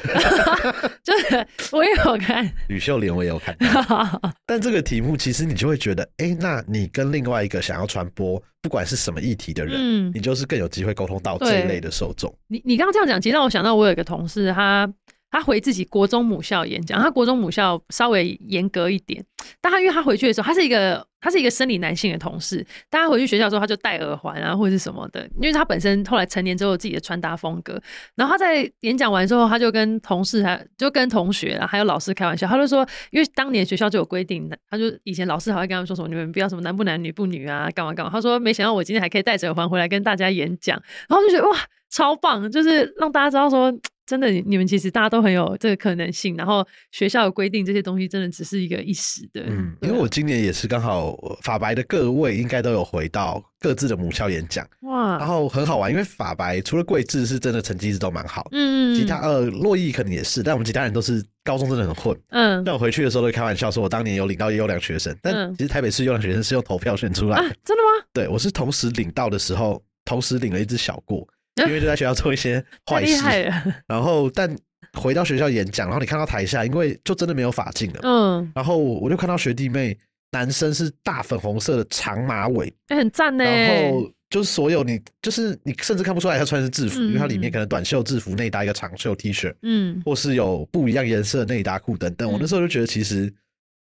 [1.02, 3.56] 就是我也有看，吕秀莲我也有看。
[4.46, 10.12] 但这个题目其实你就会觉得，哎、那你跟另外一个想要传播不管是什么议题的人，嗯。
[10.14, 12.30] 你就是更有机会沟通到这一类的受众。
[12.48, 14.92] 你你刚刚这样讲，其实让我想到我有一个同事，他
[15.32, 19.24] 他回自己国中母校演讲，他国中母校稍微严格一点，
[19.62, 27.80] 但他因为他回去的时候，他是一个他是一个生理男性的同事，但他回去学校的时候他就戴耳环啊或者是什么的，因为他本身后来成年之后有自己的穿搭风格，
[28.16, 38.12] 然后他在演讲完之后，他就跟同事还就跟同学啊还有老师开玩笑，他就说，因为当年学校就有规定，他就以前老师还会跟他们说什么，你们不要什么男不男女不女啊，干嘛干嘛。
[38.12, 41.56] 他说没想到我今天还可以戴着耳环回来跟大家演讲，然后就觉得哇
[41.92, 43.72] 超棒，就是让大家知道说。
[44.10, 49.44] 真的，你你们其实大家都很有这个可能性，然后学校有规定这些东西，真的只是一个一时的。
[49.48, 62.20] 嗯，因为我今年也是刚好呃法白的各位应该都有回到各自的母校演讲，哇然哇，后很好玩，因为法白除了桂智是真的成绩一直都蛮好，嗯，其他呃洛毅可能也是，但我们其他人都是高中真的很混。
[62.30, 68.06] 嗯但我回去的时候都开玩笑说，我当年有领到优良学生，但嗯其实台北市优良学生是用投票选出来啊。，真的吗？
[68.12, 73.24] 对我是同时领到的时候，同时领了一只小过，啊因为 就在学校做一些坏事。
[73.88, 74.54] 然后但
[74.94, 79.98] 回到学校演讲，然后你看到台下，因为就真的没有法镜了，嗯，然后我就看到学弟妹，
[80.32, 83.44] 男生是大粉红色的长马尾，哎、很赞呢。
[83.44, 90.02] 然后就是所有你就是你甚至看不出来他穿的是制服，嗯因为它里面可能短袖制服内搭一个长袖 T 恤，嗯。
[90.06, 92.30] 或是有不一样颜色的内搭裤等等。
[92.30, 92.34] 嗯。
[92.34, 93.32] 我那时候就觉得，其实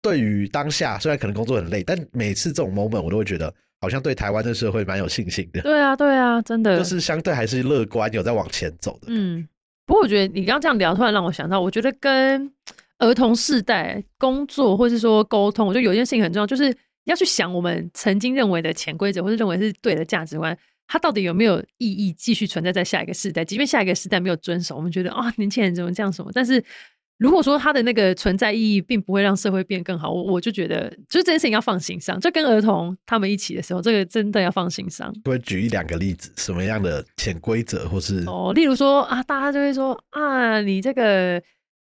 [0.01, 9.07] 对于当下虽然可能工作很累，但每次这种 moment 我都会觉得好像对台湾的社会蛮有信心的，对啊，对啊，真的就是相对还是乐观，有在往前走的。
[9.07, 9.47] 嗯。
[9.87, 12.49] 不过我觉得你刚刚这样聊，突然让我想到，我觉得跟
[12.99, 16.73] 儿童世代工作或是说沟通，我觉得有一件事情很重要，就是
[17.05, 23.43] 要去想我们曾经认为的潜规则，或是认为是对的价值观，它到底有没有意义继续存在在下一个世代？
[23.43, 26.31] 即便下一个世代没有遵守，我们觉得啊，年轻人怎么这样什么？
[26.33, 26.63] 但是
[27.21, 32.19] 如果说它的那个存在意义并不会让社会变更好，我我就觉得，就是这件事情要放心上。
[32.19, 35.13] 就跟儿童他们一起的时候，这个真的要放心上。
[35.25, 41.39] 我举一两个例子，什么样的潜规则，或是哦，例如说啊，大家就会说啊，你这个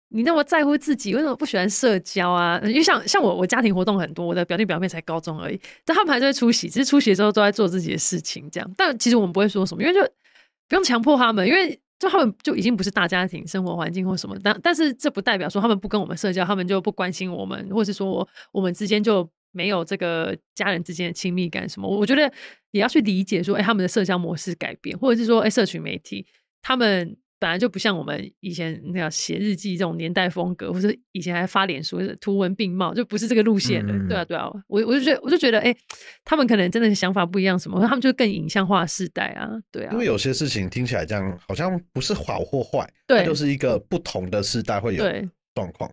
[0.09, 2.59] 你那么在乎自己，为什么不喜欢社交啊？
[2.65, 8.69] 因为像像我，我家庭活动很多，我的表弟表妹才高中而已，但他们还是会出席，只是出席的时候都在做自己的事情，这样。
[8.75, 10.01] 但其实我们不会说什么，因为就
[10.67, 21.87] 不用强迫他们，因为就他们就已经不是大家庭生活环境或什么，但但是这不代表说他们不跟我们社交，他们就不关心我们，或是说我我们之间就没有这个家人之间的亲密感什么。
[21.87, 22.33] 我觉得
[22.71, 26.25] 也要去理解说，哎、他们的社交模式改变，或者是说，哎、社群媒体
[26.63, 27.15] 他们。
[27.41, 33.91] 本来就不像我们以前那样写日记这种年代风格，或者以前还发脸书图文并茂，就不是这个路线的。
[33.91, 35.75] 嗯对啊，对啊，我我就觉得，我就觉得，哎、
[36.23, 45.03] 他们可能真的想法不一样，什么，他们就更影像化世代啊，对啊因，为有些事情听起来这样好像不是好或坏，对就是一个不同的世代会有，
[45.55, 45.91] 状况。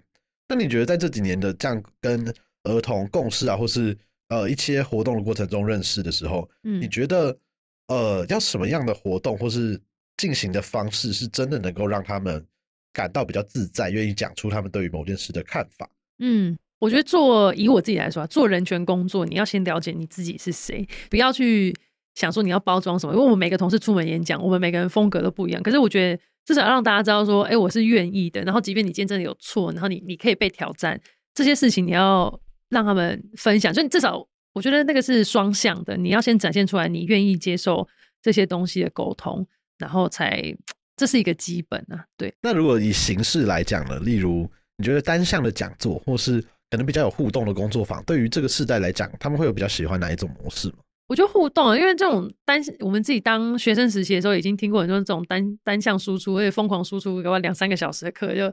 [0.48, 2.30] 那你觉得在这几年的这样跟
[2.64, 3.96] 儿童共事啊，或是
[4.28, 7.34] 呃一些活动的过程中认识的时候，嗯你觉得
[7.86, 9.80] 呃要什么样的活动或是
[10.18, 12.46] 进行的方式，是真的能够让他们
[12.92, 15.88] 感到比较自在，愿意讲出他们对于某件事的看法？
[16.18, 21.74] 嗯，我觉得做以我自己来说啊，做人权工作，你要先了解你自己是谁，不要去
[22.16, 23.14] 想说你要包装什么。
[23.14, 25.62] 因为我们每个同事出门演讲，我们每个人风格都不一样。
[25.62, 28.42] 可是我觉得至少要让大家知道说，哎、我是愿意的。
[28.42, 31.00] 然后，即便你今天真的有错，然后你你可以被挑战，
[31.32, 33.72] 这些事情你要让他们分享。
[33.72, 37.86] 就你至少，我觉得那个是双向的，你要先展现出来，你愿意接受
[38.20, 39.46] 这些东西的沟通，
[39.78, 40.54] 然后才
[40.96, 42.04] 这是一个基本啊。
[42.16, 50.76] 对，那如果以形式来讲呢，例如你觉得单向的讲座，或是可能比较有互动的工作坊，对于这个世代来讲，他们会有比较喜欢哪一种模式吗？
[51.08, 58.52] 我觉得互动啊，因为这种单，我们自己当学生实习的时候，已经听过很多这种单单向输出，而且疯狂输出，给我两三个小时的课，就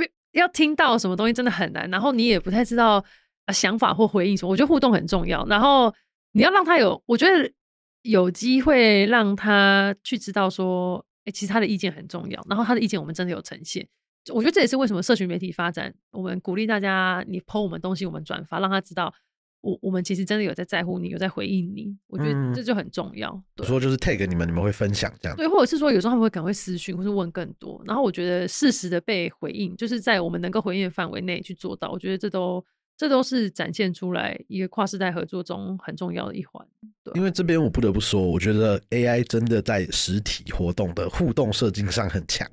[0.00, 3.04] 是要听到什么东西真的很难，然后你也不太知道、
[3.46, 4.52] 啊、想法或回应什么。
[4.52, 5.92] 我觉得互动很重要，然后
[6.34, 7.50] 你要让他有，我觉得
[8.02, 13.86] 有机会让他去知道说，哎、其实他的意见很重要，然后他的意见我们真的有呈现。
[14.32, 19.12] 我觉得这也是为什么社群媒体发展，我们鼓励大家，你 PO 我们东西，我们转发，让他知道。
[19.62, 23.30] 我我们其实真的有在在乎你，有在回应你，我觉得嗯这就很重要。
[23.54, 25.36] 对啊说就是 tag 你们，你们会分享这样。
[25.36, 27.80] 对，或者是说有时候他们会可能会私讯，或是问更多。
[27.86, 32.64] 然后我觉得适时的被回应，就是在我们能够回应的范围内去做到，我觉得这都
[32.96, 36.66] 这都是展现出来一个跨世代合作中很重要的一环。
[37.02, 42.48] 对因为这边我不得不说，我觉得 AI 真的在实体活动的互动设计上很强。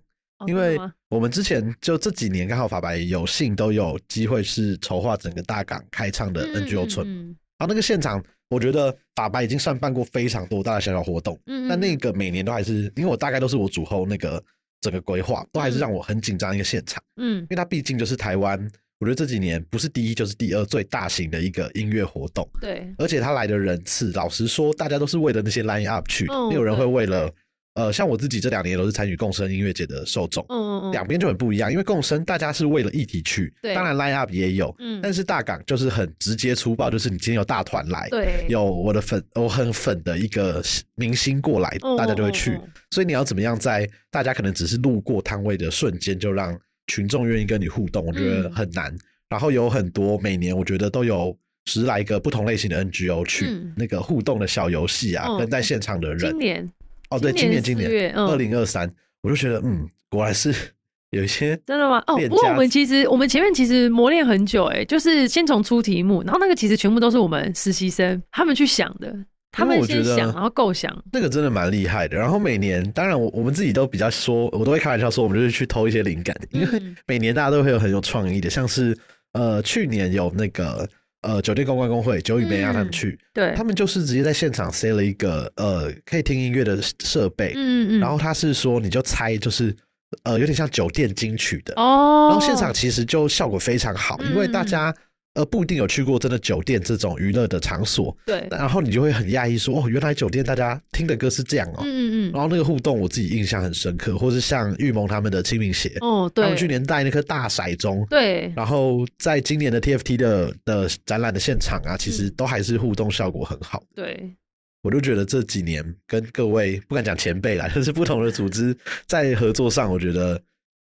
[0.47, 14.41] 因为我们之前就这几年刚好法白有幸都有机会是筹划整个大港开唱的 NGO 村，嗯然后那个现场，我觉得法白已经算办过非常多大大小小活动，嗯但那个每年都还是，因为我大概都是我主后那个
[14.79, 18.57] 整个规划，都还是让我很紧张一个现场，嗯因为它毕竟就是台湾，
[18.99, 27.31] 我觉得这几年不是第一就是第二最大型的一个音乐活动，对，而且他来的人次，老实说，大家都是为了那些 line up 去，嗯没有人会对为了，
[27.75, 40.61] 呃，像我自己这两年都是参与共生音乐节的受众，嗯嗯嗯，两边就很不一样，因为共生大家是为了议题去，对当然 line up 也有，嗯但是大港就是很直接粗暴，就是你今天有大团来，对有我的粉，我很粉的一个
[40.95, 42.59] 明星过来，嗯大家就会去
[42.91, 46.59] 所以你要怎么样在大家可能只是路过摊位的瞬间，就让
[46.89, 48.51] 群众愿意跟你互动，我觉得嗯。
[48.51, 48.93] 很难。
[49.29, 53.71] 然后有很多每年我觉得都有十来个不同类型的 NGO 去嗯。
[53.77, 56.31] 那个互动的小游戏啊，嗯跟在现场的人。
[56.31, 56.71] 今，年
[57.11, 58.25] 哦对，今年今年嗯。
[58.27, 60.53] 二零二三，我就觉得嗯，果然是
[61.11, 62.03] 有一些真的吗？
[62.07, 69.15] 哦，不过我们其实我们前面其实磨练很久，哎，就是先从出题目，然后那个其实全部都是我们实习生他们去想的，
[69.51, 72.15] 他们我觉得先想，然后构想，那个真的蛮厉害的。
[72.15, 78.95] 然后每年，当然我我们自己都比较说，我都会开玩笑说，我们就是去偷一些灵感，因为嗯每年大家都会有很有创意的，像是
[79.33, 80.87] 呃去年有那个
[81.23, 89.75] 呃酒店公关工会九宇梅让他们嗯去，对，他们就是直接在现场塞了一个呃可以听音乐的设备，嗯嗯，然后他是说你就猜就是
[90.23, 94.95] 呃有点像酒店金曲的，哦，然后现场其实就效果非常好，因为大嗯家。
[95.35, 101.81] 呃，不一定有去过真的酒店这种娱乐的场所，对，然后你就会很讶异说，哦，原来酒店大家听的歌是这样哦。
[101.83, 106.43] 嗯嗯嗯，然后那个互动我自己印象很深刻，或是像玉萌他们的清明鞋，哦，对。
[106.43, 112.13] 他们，去年带那颗大骰盅，对，然后在今年的 TFT 的的展览的现场啊，其嗯。
[112.13, 113.83] 实都还是互动效果很好。
[113.95, 114.35] 对，
[114.81, 120.41] 我就觉得这几年跟各位不敢讲前辈啦，就是不同的组织在合作上，我觉得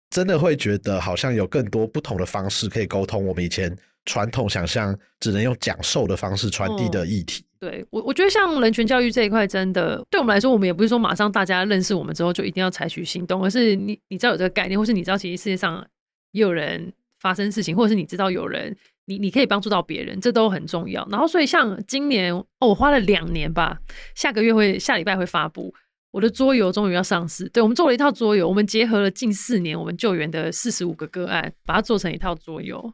[0.09, 3.73] 真的会觉得好像有更多不同的方式可以沟通我们以前
[4.05, 7.45] 传统想象只能用讲授的方式传递的议题。
[7.59, 15.85] 对我，我觉得像人权教育这一块，真的对我们来说，我们也不是说马上大家认识我们之后就一定要采取行动，而是你你知道有这个概念，或是你知道其实世界上
[16.31, 21.07] 也有人发生事情，或者是你知道有人你你可以帮助到别人，这都很重要。
[21.09, 23.77] 然后所以像今年哦，我花了两年吧，
[24.13, 25.73] 下个月会下礼拜会发布。
[26.11, 32.93] 我的桌游终于要上市，对我们做了一套桌游，我们结合了近四年我们救援的四十五个个案，把它做成一套桌游。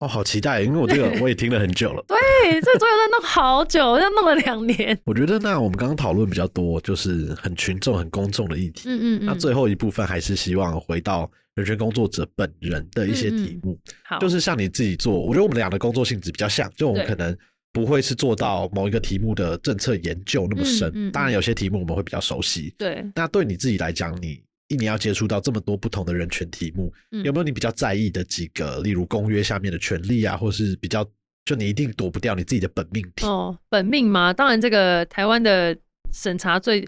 [0.00, 2.04] 哦，好期待，因为我这个我也听了很久了。
[2.08, 2.16] 对，
[2.60, 4.98] 这个桌游在弄好久，要弄了两年。
[5.04, 8.88] 我觉得那我们刚刚讨论比较多，就是很群众、很公众的议题。
[8.88, 17.34] 嗯嗯嗯，那最后一部分还是希望回到人权工作者本人的一些题目，好，就是像你自己做，我觉得我们俩的工作性质比较像，就我们可能
[17.72, 20.90] 不会是做到某一个题目的政策研究那么深。
[20.94, 22.74] 嗯当然，有些题目我们会比较熟悉。
[22.76, 24.42] 对，那对你自己来讲，你
[24.74, 31.06] 一年要接触到这么多不同的人群题目，嗯有没有你比较在意的几个，例如公约下面的权利啊，或是比较
[31.44, 33.24] 就你一定躲不掉你自己的本命题？
[33.24, 35.76] 哦，本命嘛，当然这个台湾的
[36.12, 36.86] 审查最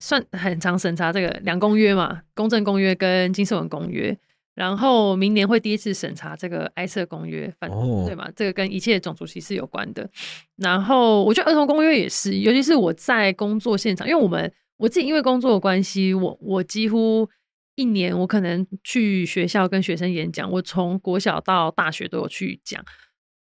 [0.00, 4.16] 算很常审查这个两公约嘛，公正公约跟金色文公约，
[4.54, 8.30] 然后明年会第一次审查这个埃塞公约，反、哦对嘛？
[8.36, 10.08] 这个跟一切种族歧视有关的。
[10.56, 17.28] 然后我觉得儿童公约也是，尤其是我在工作现场，因为我们我自己因为工作的关系，我我几乎
[17.76, 22.84] 一年我可能去学校跟学生演讲，我从国小到大学都有去讲。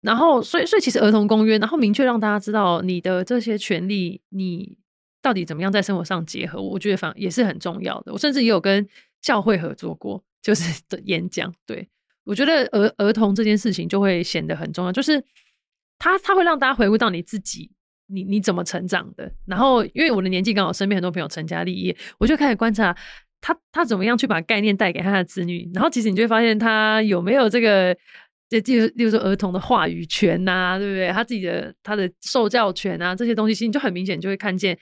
[0.02, 4.78] 然后，所以，所以其实儿童公约，然后明确让大家知道你的这些权利，你
[5.20, 8.14] 到底怎么样在生活上结合，我觉得反也是很重要的。
[8.14, 8.88] 我甚至也有跟
[9.20, 11.52] 教会合作过，就是 的演讲。
[11.66, 11.90] 对
[12.24, 15.24] 我觉得儿儿童这件事情就会显得很重要，就是
[15.98, 17.72] 他他会让大家回顾到你自己，
[18.08, 19.32] 你你怎么成长的。
[19.46, 22.96] 然后，因为我的年纪刚好身边很多朋友成家立业，我就开始观察
[23.42, 25.70] 他他怎么样去把概念带给他的子女。
[25.74, 27.96] 然后，其实你就会发现他有没有这个。
[28.48, 31.10] 就例如，例如说儿童的话语权呐、对不对？
[31.10, 34.78] 他自己的他的受教权啊，这些东西，其实你就很明显就会看见，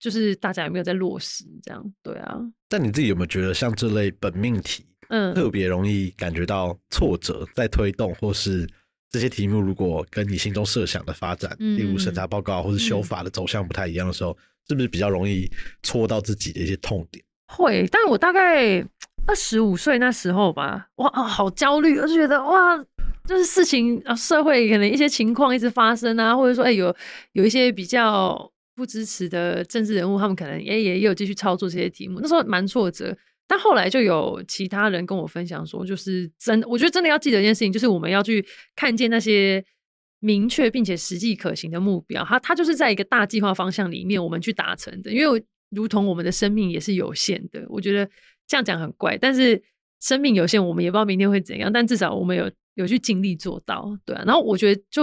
[0.00, 8.66] 就是大家有没有在落实这样，对啊，但你自己有没有觉得，像这类本命题，嗯，特别容易感觉到挫折，在推动或是
[9.12, 14.34] 这些题目如果跟你心中设想的发展，嗯例如审查报告或是修法的走向不太一样的时候，
[14.66, 15.50] 是不是比较容易
[15.82, 17.22] 戳到自己的一些痛点？
[17.48, 18.80] 会，但我大概
[19.26, 22.82] 二十五岁那时候吧，哇，啊好焦虑，我就觉得哇，
[23.28, 26.96] 就是事情啊，社会可能一些情况一直发生啊，或者说，哎、有
[27.32, 33.14] 有一些比较不支持的政治人物，他们可能也也有继续操作这些题目，那时候蛮挫折。
[33.46, 39.62] 但后来就有其他人跟我分享说，就是真，我觉得真的要记得一件事情，就是我们要去看见那些
[40.20, 48.08] 明确并且实际可行的目标，它它就是在一个大计划方向里面我们去达成的，因为如同我们的生命也是有限的，我觉得
[48.46, 49.62] 这样讲很怪，但是
[50.00, 54.22] 生命有限，我们也不知道明天会怎样，但至少我们有有去尽力做到，对啊。
[54.26, 55.02] 然后我觉得就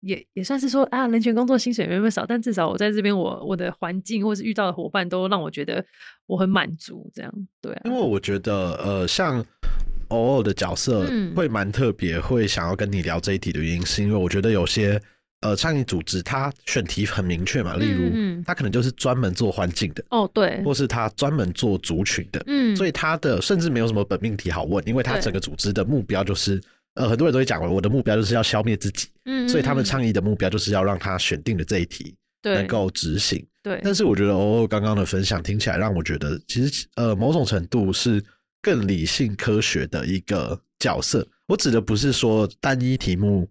[0.00, 5.84] 也也算是说啊，人权工作薪水没那么少，但至少我在这边，我我的环境或是遇到的伙伴都让我觉得
[6.26, 7.82] 我很满足，这样对啊。
[7.84, 9.44] 因为我觉得呃，像
[10.08, 14.98] 偶尔的角色嗯会蛮特别，会想要跟你聊这一题的原因，是因为我觉得有些
[15.42, 18.10] 呃倡议组织它选题很明确嘛，例如
[18.46, 26.58] 它可能就是专门做环境的，哦，对，或是它专门做族群的，嗯，所以它的甚至没有什么本命题好问，因为它对整个组织的目标就是。
[26.94, 33.46] 呃，很多人都会讲，我的目标就是要消灭自己，嗯，所以他们嗯倡议的目标就是要让他选定的这一题对能够执行。
[33.62, 38.22] 对，但是我觉得欧欧刚刚的分享听起来让我觉得，其实呃某种程度是
[38.62, 41.26] 更理性科学的一个角色。
[41.46, 43.48] 我指的不是说单一题目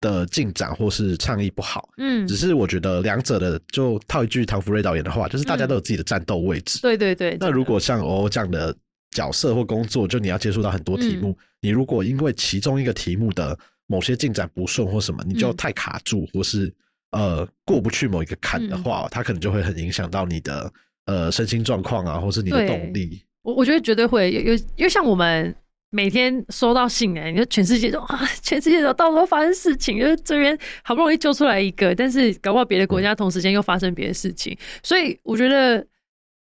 [0.00, 6.80] 的进展或是倡议不好，嗯只，是我觉得两者的就套一句唐福瑞导演的话，就是大家都有自己的战斗位置。
[6.82, 7.36] 对对对。
[7.38, 8.74] 那如果像欧欧这样的
[9.12, 13.56] 角色或工作，就你要接触到很多题目，你如果因为其中一个题目的
[13.86, 16.72] 某些进展不顺或什么，你就嗯太卡住，或是
[17.10, 20.72] 呃过不去某一个坎的话，它可能就会很影响到你的
[21.06, 23.22] 呃身心状况啊，或是你的动力。
[23.42, 25.54] 我我觉得绝对会有有，因为像我们
[25.90, 35.86] 每天收到信哎，你说全世界都啊，全世界都到处都发生事情，就是这边好不容易救出来一个，但是搞不好别的国家同时间又发生别的事情，所以我觉得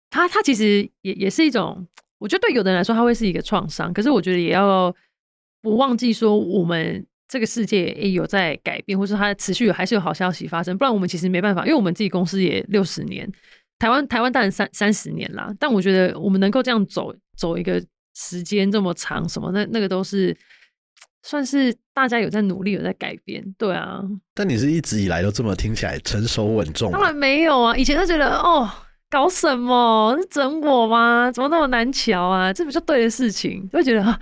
[0.09, 1.87] 他他其实也也是一种，
[2.19, 4.95] 我觉得对有的人来说它会是一个创伤，可是我觉得也要
[5.61, 7.03] 不忘记说我们。
[7.31, 13.31] 这个世界也有在改变，或是它持续有还是有好消息发生，不然我们其实没办法，因为我们自己公司也六十年，
[13.77, 17.79] 台湾台湾当然三三十年啦，但我觉得我们能够这样走走一个
[18.15, 20.35] 时间这么长，什么那那个都是
[21.21, 24.01] 算是大家有在努力，有在改变，对啊，
[24.33, 28.67] 但你是一直以来都这么听起来成熟稳重吗，当然没有啊，以前都觉得哦。
[29.09, 30.15] 搞什么？
[30.19, 31.31] 是整我吗？
[31.31, 32.53] 怎么那么难瞧啊？
[32.53, 33.67] 这不就对的事情？
[33.69, 34.19] 就会觉得啊，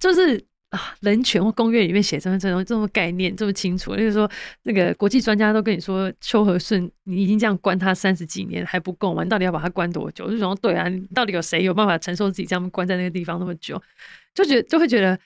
[0.00, 0.36] 就是
[0.70, 4.28] 啊，人权或公约里面写这么这种这么概念这么清楚，就是说
[4.64, 9.22] 那个国际专家都跟你说，邱和顺你已经这样关他三十几年还不够吗？
[9.22, 10.24] 你到底要把他关多久？
[10.24, 13.80] 我就想说，对啊，你到底有谁有办法承受自己这样关在那个地方那么久？
[14.34, 15.18] 就觉得就会觉得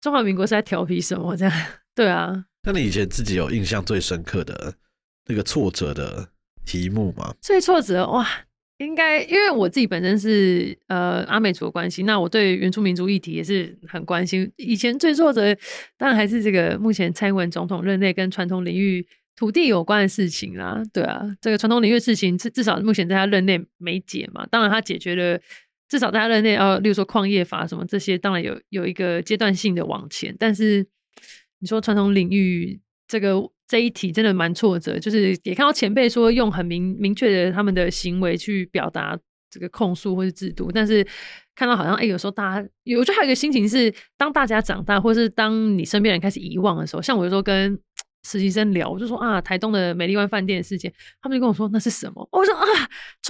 [0.00, 1.54] 中华民国是在调皮什么这样？
[1.94, 4.74] 对啊，那你以前自己有印象最深刻的
[5.26, 6.28] 那个挫折的
[6.64, 7.32] 题目吗？
[7.40, 8.26] 最挫折哇，
[8.78, 14.50] 应该因为我自己本身是呃阿美族的关系，那我对原住民族议题也是很关心。
[14.56, 15.54] 以前最挫折
[15.96, 20.80] 当然还是这个目前蔡英文总统任内跟传统领域土地有关的事情啦。
[20.92, 24.46] 对啊，这个传统领域的事情至至少目前在他任内没解嘛。
[24.46, 25.40] 当然他解决了，
[25.88, 30.86] 至少在他任内呃，例如说矿业法什么这些，当然有有一个阶段性的往前，但是
[31.58, 33.34] 你说传统领域这个
[33.68, 39.16] 这一题真的蛮挫折，就是也看到前辈说用很明明确的他们的行为去表达
[39.50, 41.06] 这个控诉或是制度，但是
[41.54, 47.78] 看到好像哎、有时候大家有，我觉得还有一个心情是，当大家长大，或是当你身边人开始遗忘的时候，像我有时候跟
[48.24, 52.28] 实习生聊，我就说啊，台东的美丽湾饭店的事件，他们就跟我说那是什么？
[52.32, 52.62] 我说啊，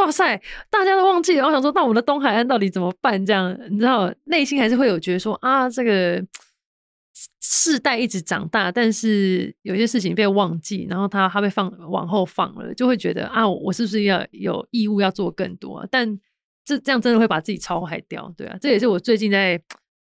[0.01, 1.47] 哇塞，大家都忘记了。
[1.47, 3.25] 我想说，那我们的东海岸到底怎么办？
[3.25, 6.25] 这样你知道，内心还是会有觉得说啊，这个
[7.41, 15.89] 世代一直长大，但是有些事情被忘记，然后他他被放往后放了，就会觉得啊，我是不是要有义务要做更多、啊？
[15.91, 16.19] 但
[16.65, 19.61] 这这样真的会把自己超害掉，对啊，这也是我最近在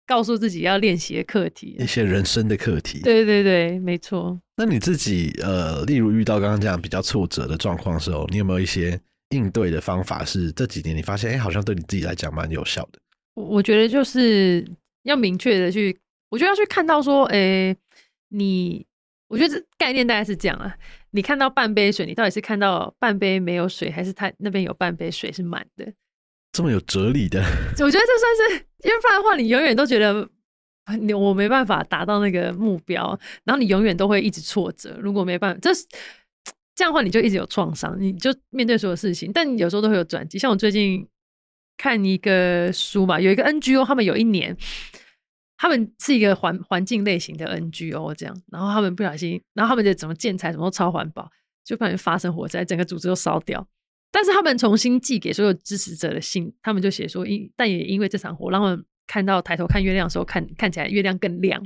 [0.05, 1.87] 告诉自己要练习的课题啊一。
[1.87, 2.99] 些人生的课题。
[3.01, 4.39] 对对对，没错。
[4.57, 8.99] 那你自己呃，例如遇到刚刚这样比较挫折的状况的时候，你有没有一些
[9.29, 10.25] 应对的方法？
[10.25, 12.99] 是这几年你发现，哎、好像对你自己来讲蛮有效的。
[13.35, 14.67] 我我觉得就是
[15.03, 15.97] 要明确的去，
[16.29, 17.75] 我觉得要去看到说，诶、
[18.29, 18.85] 你，
[19.27, 20.75] 我觉得这概念大概是这样啊。
[21.11, 25.91] 你看到半杯水，你到底是看到半杯没有水，还是它那边有半杯水是满的？
[26.51, 27.39] 这么有哲理的，
[27.79, 30.27] 我觉得这算是，因为不然的话，你永远都觉得
[31.17, 34.97] 我没办法达到那个目标，然后你永远都会一直挫折。
[34.99, 35.85] 如果没办法，这是
[36.75, 39.31] 这样的话，你就一直有创伤，你就面对所有事情。
[39.33, 41.07] 但有时候都会有转机，像我最近
[41.77, 44.55] 看一个书嘛，有一个 NGO，他们有一年。
[45.61, 51.29] 他们是一个环环境类型的 NGO，这样，然后他们不小心，然后他们的怎么建材什么都超环保，
[51.65, 53.67] 就不小心发生火灾，整个组织都烧掉。
[54.09, 61.61] 但是他们重新寄给所有支持者的信，他们就写说，因但也因为这场火，让他们看到抬头看月亮的时候，看看起来月亮更亮。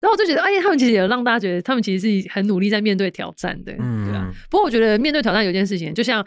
[0.00, 4.28] 然后我就觉得，哎，他们其实也让大家觉得，他们其实是很努力在面对挑战的，嗯对啊。
[4.50, 6.26] 不过我觉得面对挑战有件事情，就像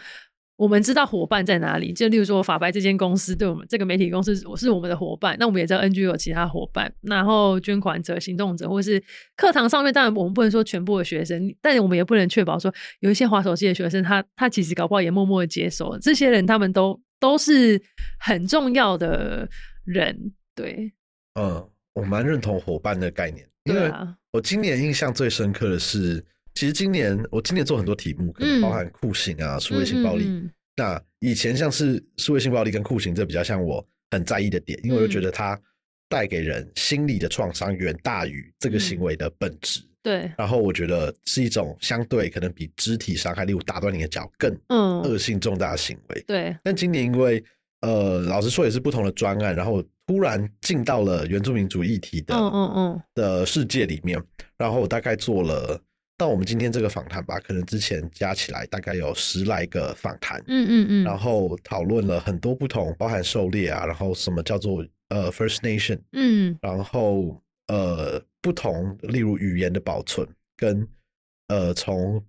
[0.55, 9.01] 我们知道伙伴在哪里，就例如说法白这间公司对我们这个媒体公司，我是我们的伙伴，那我们也知道 NGO 有其他伙伴，然后捐款者、行动者，或是
[9.35, 17.81] 课堂上面，当然我们不能说全部的学生，但我们也不能确保说有一些滑手机的学生，他他其实搞不好也默默的接受了这些人，他们都都是
[18.19, 19.49] 很重要的
[19.85, 20.33] 人。
[20.55, 20.93] 对，
[21.33, 23.91] 嗯，我蛮认同伙伴的概念，因为
[24.31, 26.23] 我今年印象最深刻的是，
[26.53, 30.49] 其实今年我今年做很多题目，可能嗯包含酷刑啊、数位性暴力。
[30.75, 35.59] 那以前像是数位性暴力跟酷刑，这比较像我很在意的点，因为我就嗯觉得它
[36.09, 39.81] 带给人心理的创伤远大于这个行为的本质。
[40.01, 46.21] 对，然后我觉得是一种相对可能比肢体伤害，例如打断你的脚更嗯，恶性重大的行为。
[46.27, 47.41] 对，但今年因为
[47.81, 54.21] 呃，老实说也是不同的专案，然后突然进到了原住民族议题的嗯嗯嗯，的世界里面，
[54.57, 55.79] 然后我大概做了
[56.23, 66.57] 到我们今天这个访谈吧，可能之前加起来大概有十来个访谈，嗯嗯嗯，然后讨论了很多不同，包含狩猎啊，然后什么叫做呃 First Nation，嗯。
[66.61, 70.87] 然后呃不同，例如语言的保存跟
[71.49, 72.23] 呃从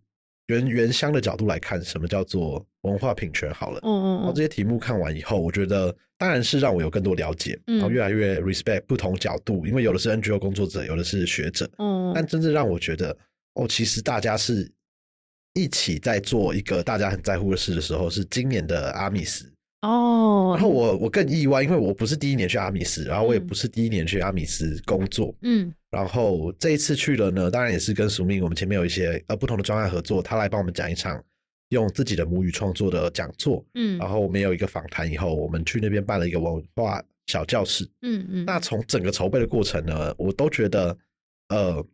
[0.49, 3.79] 原原乡的角度来看，什么叫做文化品权好了。
[3.85, 4.17] 嗯嗯嗯。
[4.17, 13.17] 然后这些题目看完以后，我觉得当然是让我有更多了解，嗯然后越来越 respect 不同角度，因为有的是 NGO 工作者，有的是学者，嗯，但真正让我觉得，
[13.55, 14.71] 哦，其实大家是
[15.55, 19.51] 一起在做一个大家很在乎的事的时候，是今年的阿米斯。
[19.83, 23.47] 哦，然后我我更意外，因为我不是第一年去阿米斯，然后我也嗯。
[23.47, 25.73] 不是第一年去阿米斯工作，嗯。
[25.91, 31.23] 然后这一次去了呢，当然也是跟署命我们前面有一些呃不同的专案合作，他来帮我们讲一场
[31.69, 37.89] 用自己的母语创作的讲座，嗯，然后我们有一个访谈以后，我们去那边办了一个文化小教室。
[38.01, 40.97] 嗯嗯，那从整个筹备的过程呢，我都觉得，
[41.51, 41.87] 呃，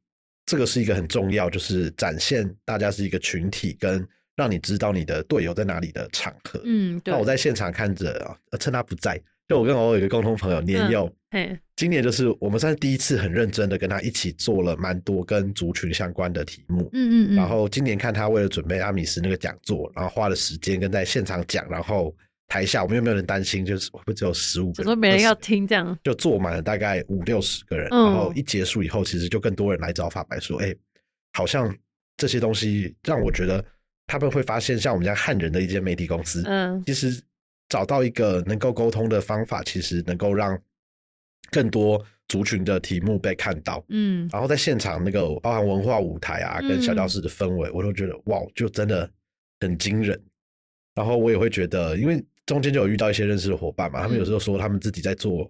[0.50, 6.60] 这个是一个很重要，就是展现大家是一个群体，跟让你知道你的队友在哪里的场合。
[6.64, 16.90] 嗯对，那我在现场看着啊，呃趁他不在，就我跟我有一个共同朋友年嗯幼，嘿，今年就是我们算是第一次很认真的跟他一起做了蛮多跟族群相关的题目。
[16.92, 22.12] 嗯嗯嗯，然后今年看他为了准备阿米斯那个讲座，然后花了时间跟在现场讲，然后
[22.50, 24.84] 台下我们有没有人担心，就是会不会只有十五个人？
[24.84, 30.74] 想说没人要20听这样，就坐满了大概五六十个人，嗯然后一结束以后，其实就更多人来找法白说，哎，
[31.32, 31.72] 好像
[32.16, 33.64] 这些东西让我觉得
[34.08, 37.22] 他们会发现，像我们这样汉人的一间媒体公司，嗯其实
[37.68, 40.60] 找到一个能够沟通的方法，其实能够让
[41.52, 43.84] 更多族群的题目被看到。
[43.90, 49.08] 嗯然后在现场那个包含文化舞台啊，跟小教室的氛围，我都觉得哇，就真的
[49.60, 50.20] 很惊人。
[50.96, 55.48] 然后我也会觉得，因为中间就有遇到一些认识的伙伴嘛，他们有时候说他们自己在做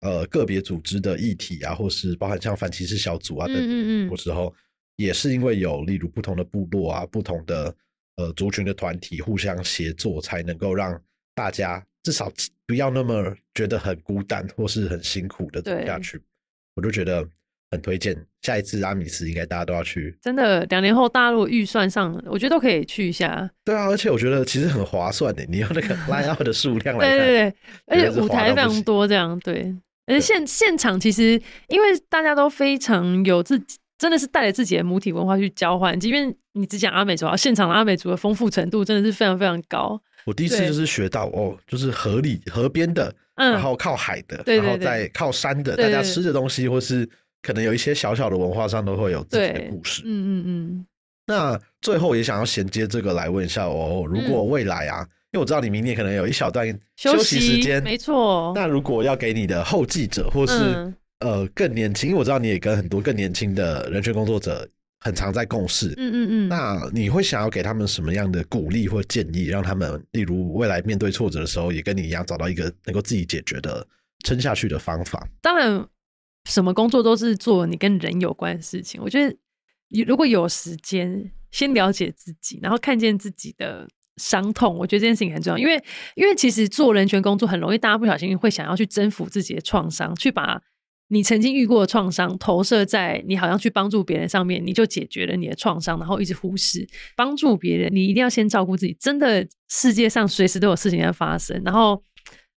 [0.00, 4.08] 呃个别组织的议题啊，或是包含像反歧视小组啊等等，嗯嗯。
[4.08, 4.52] 嗯有时候
[4.96, 7.72] 也是因为有例如不同的部落啊、不同的
[8.16, 11.00] 呃族群的团体互相协作，才能够让
[11.36, 12.32] 大家至少
[12.66, 16.20] 不要那么觉得很孤单或是很辛苦的走下去。
[16.74, 17.24] 我就觉得
[17.70, 20.16] 很推荐，下一次阿米斯应该大家都要去。
[20.20, 23.48] 真的，两年后大陆预算上，我觉得都可以去一下。
[23.64, 27.54] 对啊，而且我觉得其实很划算的，你用那个 line out 的数量来看，对对对，
[27.86, 29.74] 而且舞台非常多，这样对。
[30.06, 35.98] 而且现现场其实，因为大家都非常有自己，真的是带着自己的母体文化去交换。
[36.00, 40.00] 即便你只讲阿美族啊，现场的阿美族的丰富程度真的是非常非常高。
[40.24, 47.08] 我第一次就是学到哦，就是河里河边的，嗯然后靠海的，对对对然后在靠山的，大家吃的东西或是
[47.42, 50.02] 可能有一些小小的文化上都会有自己的故事。
[50.04, 50.86] 嗯嗯嗯，
[51.26, 55.00] 那最后也想要衔接这个来问一下哦，如果未来啊，
[55.32, 56.66] 因为我知道你明年可能有一小段
[56.96, 58.52] 休息时间，没错。
[58.54, 64.66] 那如果要给你的后继者或是、嗯呃更年轻，因为我知道你也跟很多更年轻的人权工作者
[65.00, 73.86] 很常在共事，嗯嗯嗯，那你会想要给他们什么样的鼓励或建议，让他们例如未来面对挫折的时候，也跟你一样找到一个能够自己解决的
[74.24, 75.28] 撑下去的方法？
[75.42, 75.86] 当然，
[76.44, 79.00] 什么工作都是做你跟人有关的事情。
[79.02, 79.36] 我觉得，
[80.06, 85.58] 如果有时间，先了解自己，然后看见自己的伤痛，我觉得这件事情很重要。
[85.58, 85.82] 因为，
[86.14, 90.60] 因为其实做人权工作很容易，大家不小心会想要去征服自己的创伤，去把
[91.08, 97.90] 你曾经遇过的创伤投射在你好像去帮助别人上面，你就解决了你的创伤，然后一直忽视帮助别人。
[97.92, 98.96] 你一定要先照顾自己。
[99.00, 102.00] 真的，世界上随时都有事情在发生，然后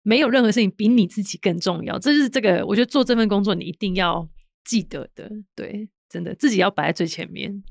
[0.03, 1.97] 没有任何事情比你自己更重要。
[1.97, 4.27] 这是这个，我觉得做这份工作你一定要
[4.63, 5.29] 记得的。
[5.55, 7.63] 对，真的自己要摆在最前面。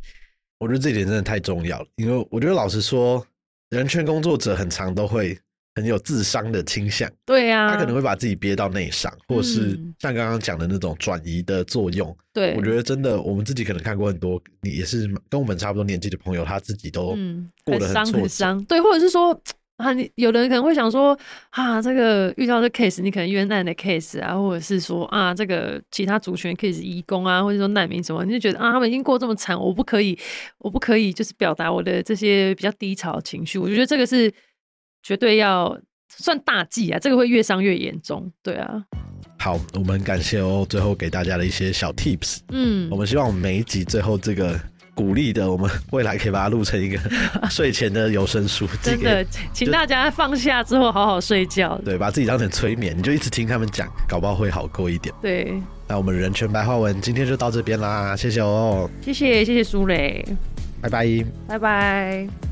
[0.59, 3.27] 我觉得这一点真的太重要了，因为我觉得老实说，
[3.71, 5.37] 人权工作者很常都会
[5.75, 12.17] 很有自伤的倾向，对啊，他可能会把自己憋到内伤，或者是嗯像刚刚讲的那种转移的作用。
[12.33, 19.35] 对，我觉得真的，我们自己可能看过很多，你也是跟我们差不多年纪的朋友，他自己都嗯，过得很伤挫伤，对，或者是说
[19.83, 21.19] 啊，你有的人可能会想说
[21.51, 30.17] 啊，这个遇到这 case，你可能冤案的 case 啊，或者是说啊，这个其他主权 case 移工啊，或者说难民什么，你就觉得啊，他们已经过这么惨，我不可以，
[30.59, 33.59] 我不可以，就是表达我的这些比较低潮的情绪。
[33.59, 34.33] 我就觉得这个是
[35.03, 35.77] 绝对要
[36.09, 38.31] 算大忌啊，这个会越伤越严重。
[38.41, 38.85] 对啊，
[39.39, 42.39] 好，我们感谢哦，最后给大家的一些小 tips。
[42.51, 44.57] 嗯我，们希望我们每一集最后这个
[44.95, 46.99] 鼓励的，我们未来可以把它录成一个
[47.51, 51.81] 睡前的有声书，真的，请大家放下之后好好睡觉。
[51.85, 55.15] 对，把自己当成催眠，你就一直听他们讲，搞不好会好过一点。
[55.23, 55.55] 对，
[55.89, 60.25] 那我们人权白话文今天就到这边啦，谢谢哦，谢谢谢谢苏磊，
[60.81, 61.25] 拜拜。
[61.49, 62.52] 拜拜。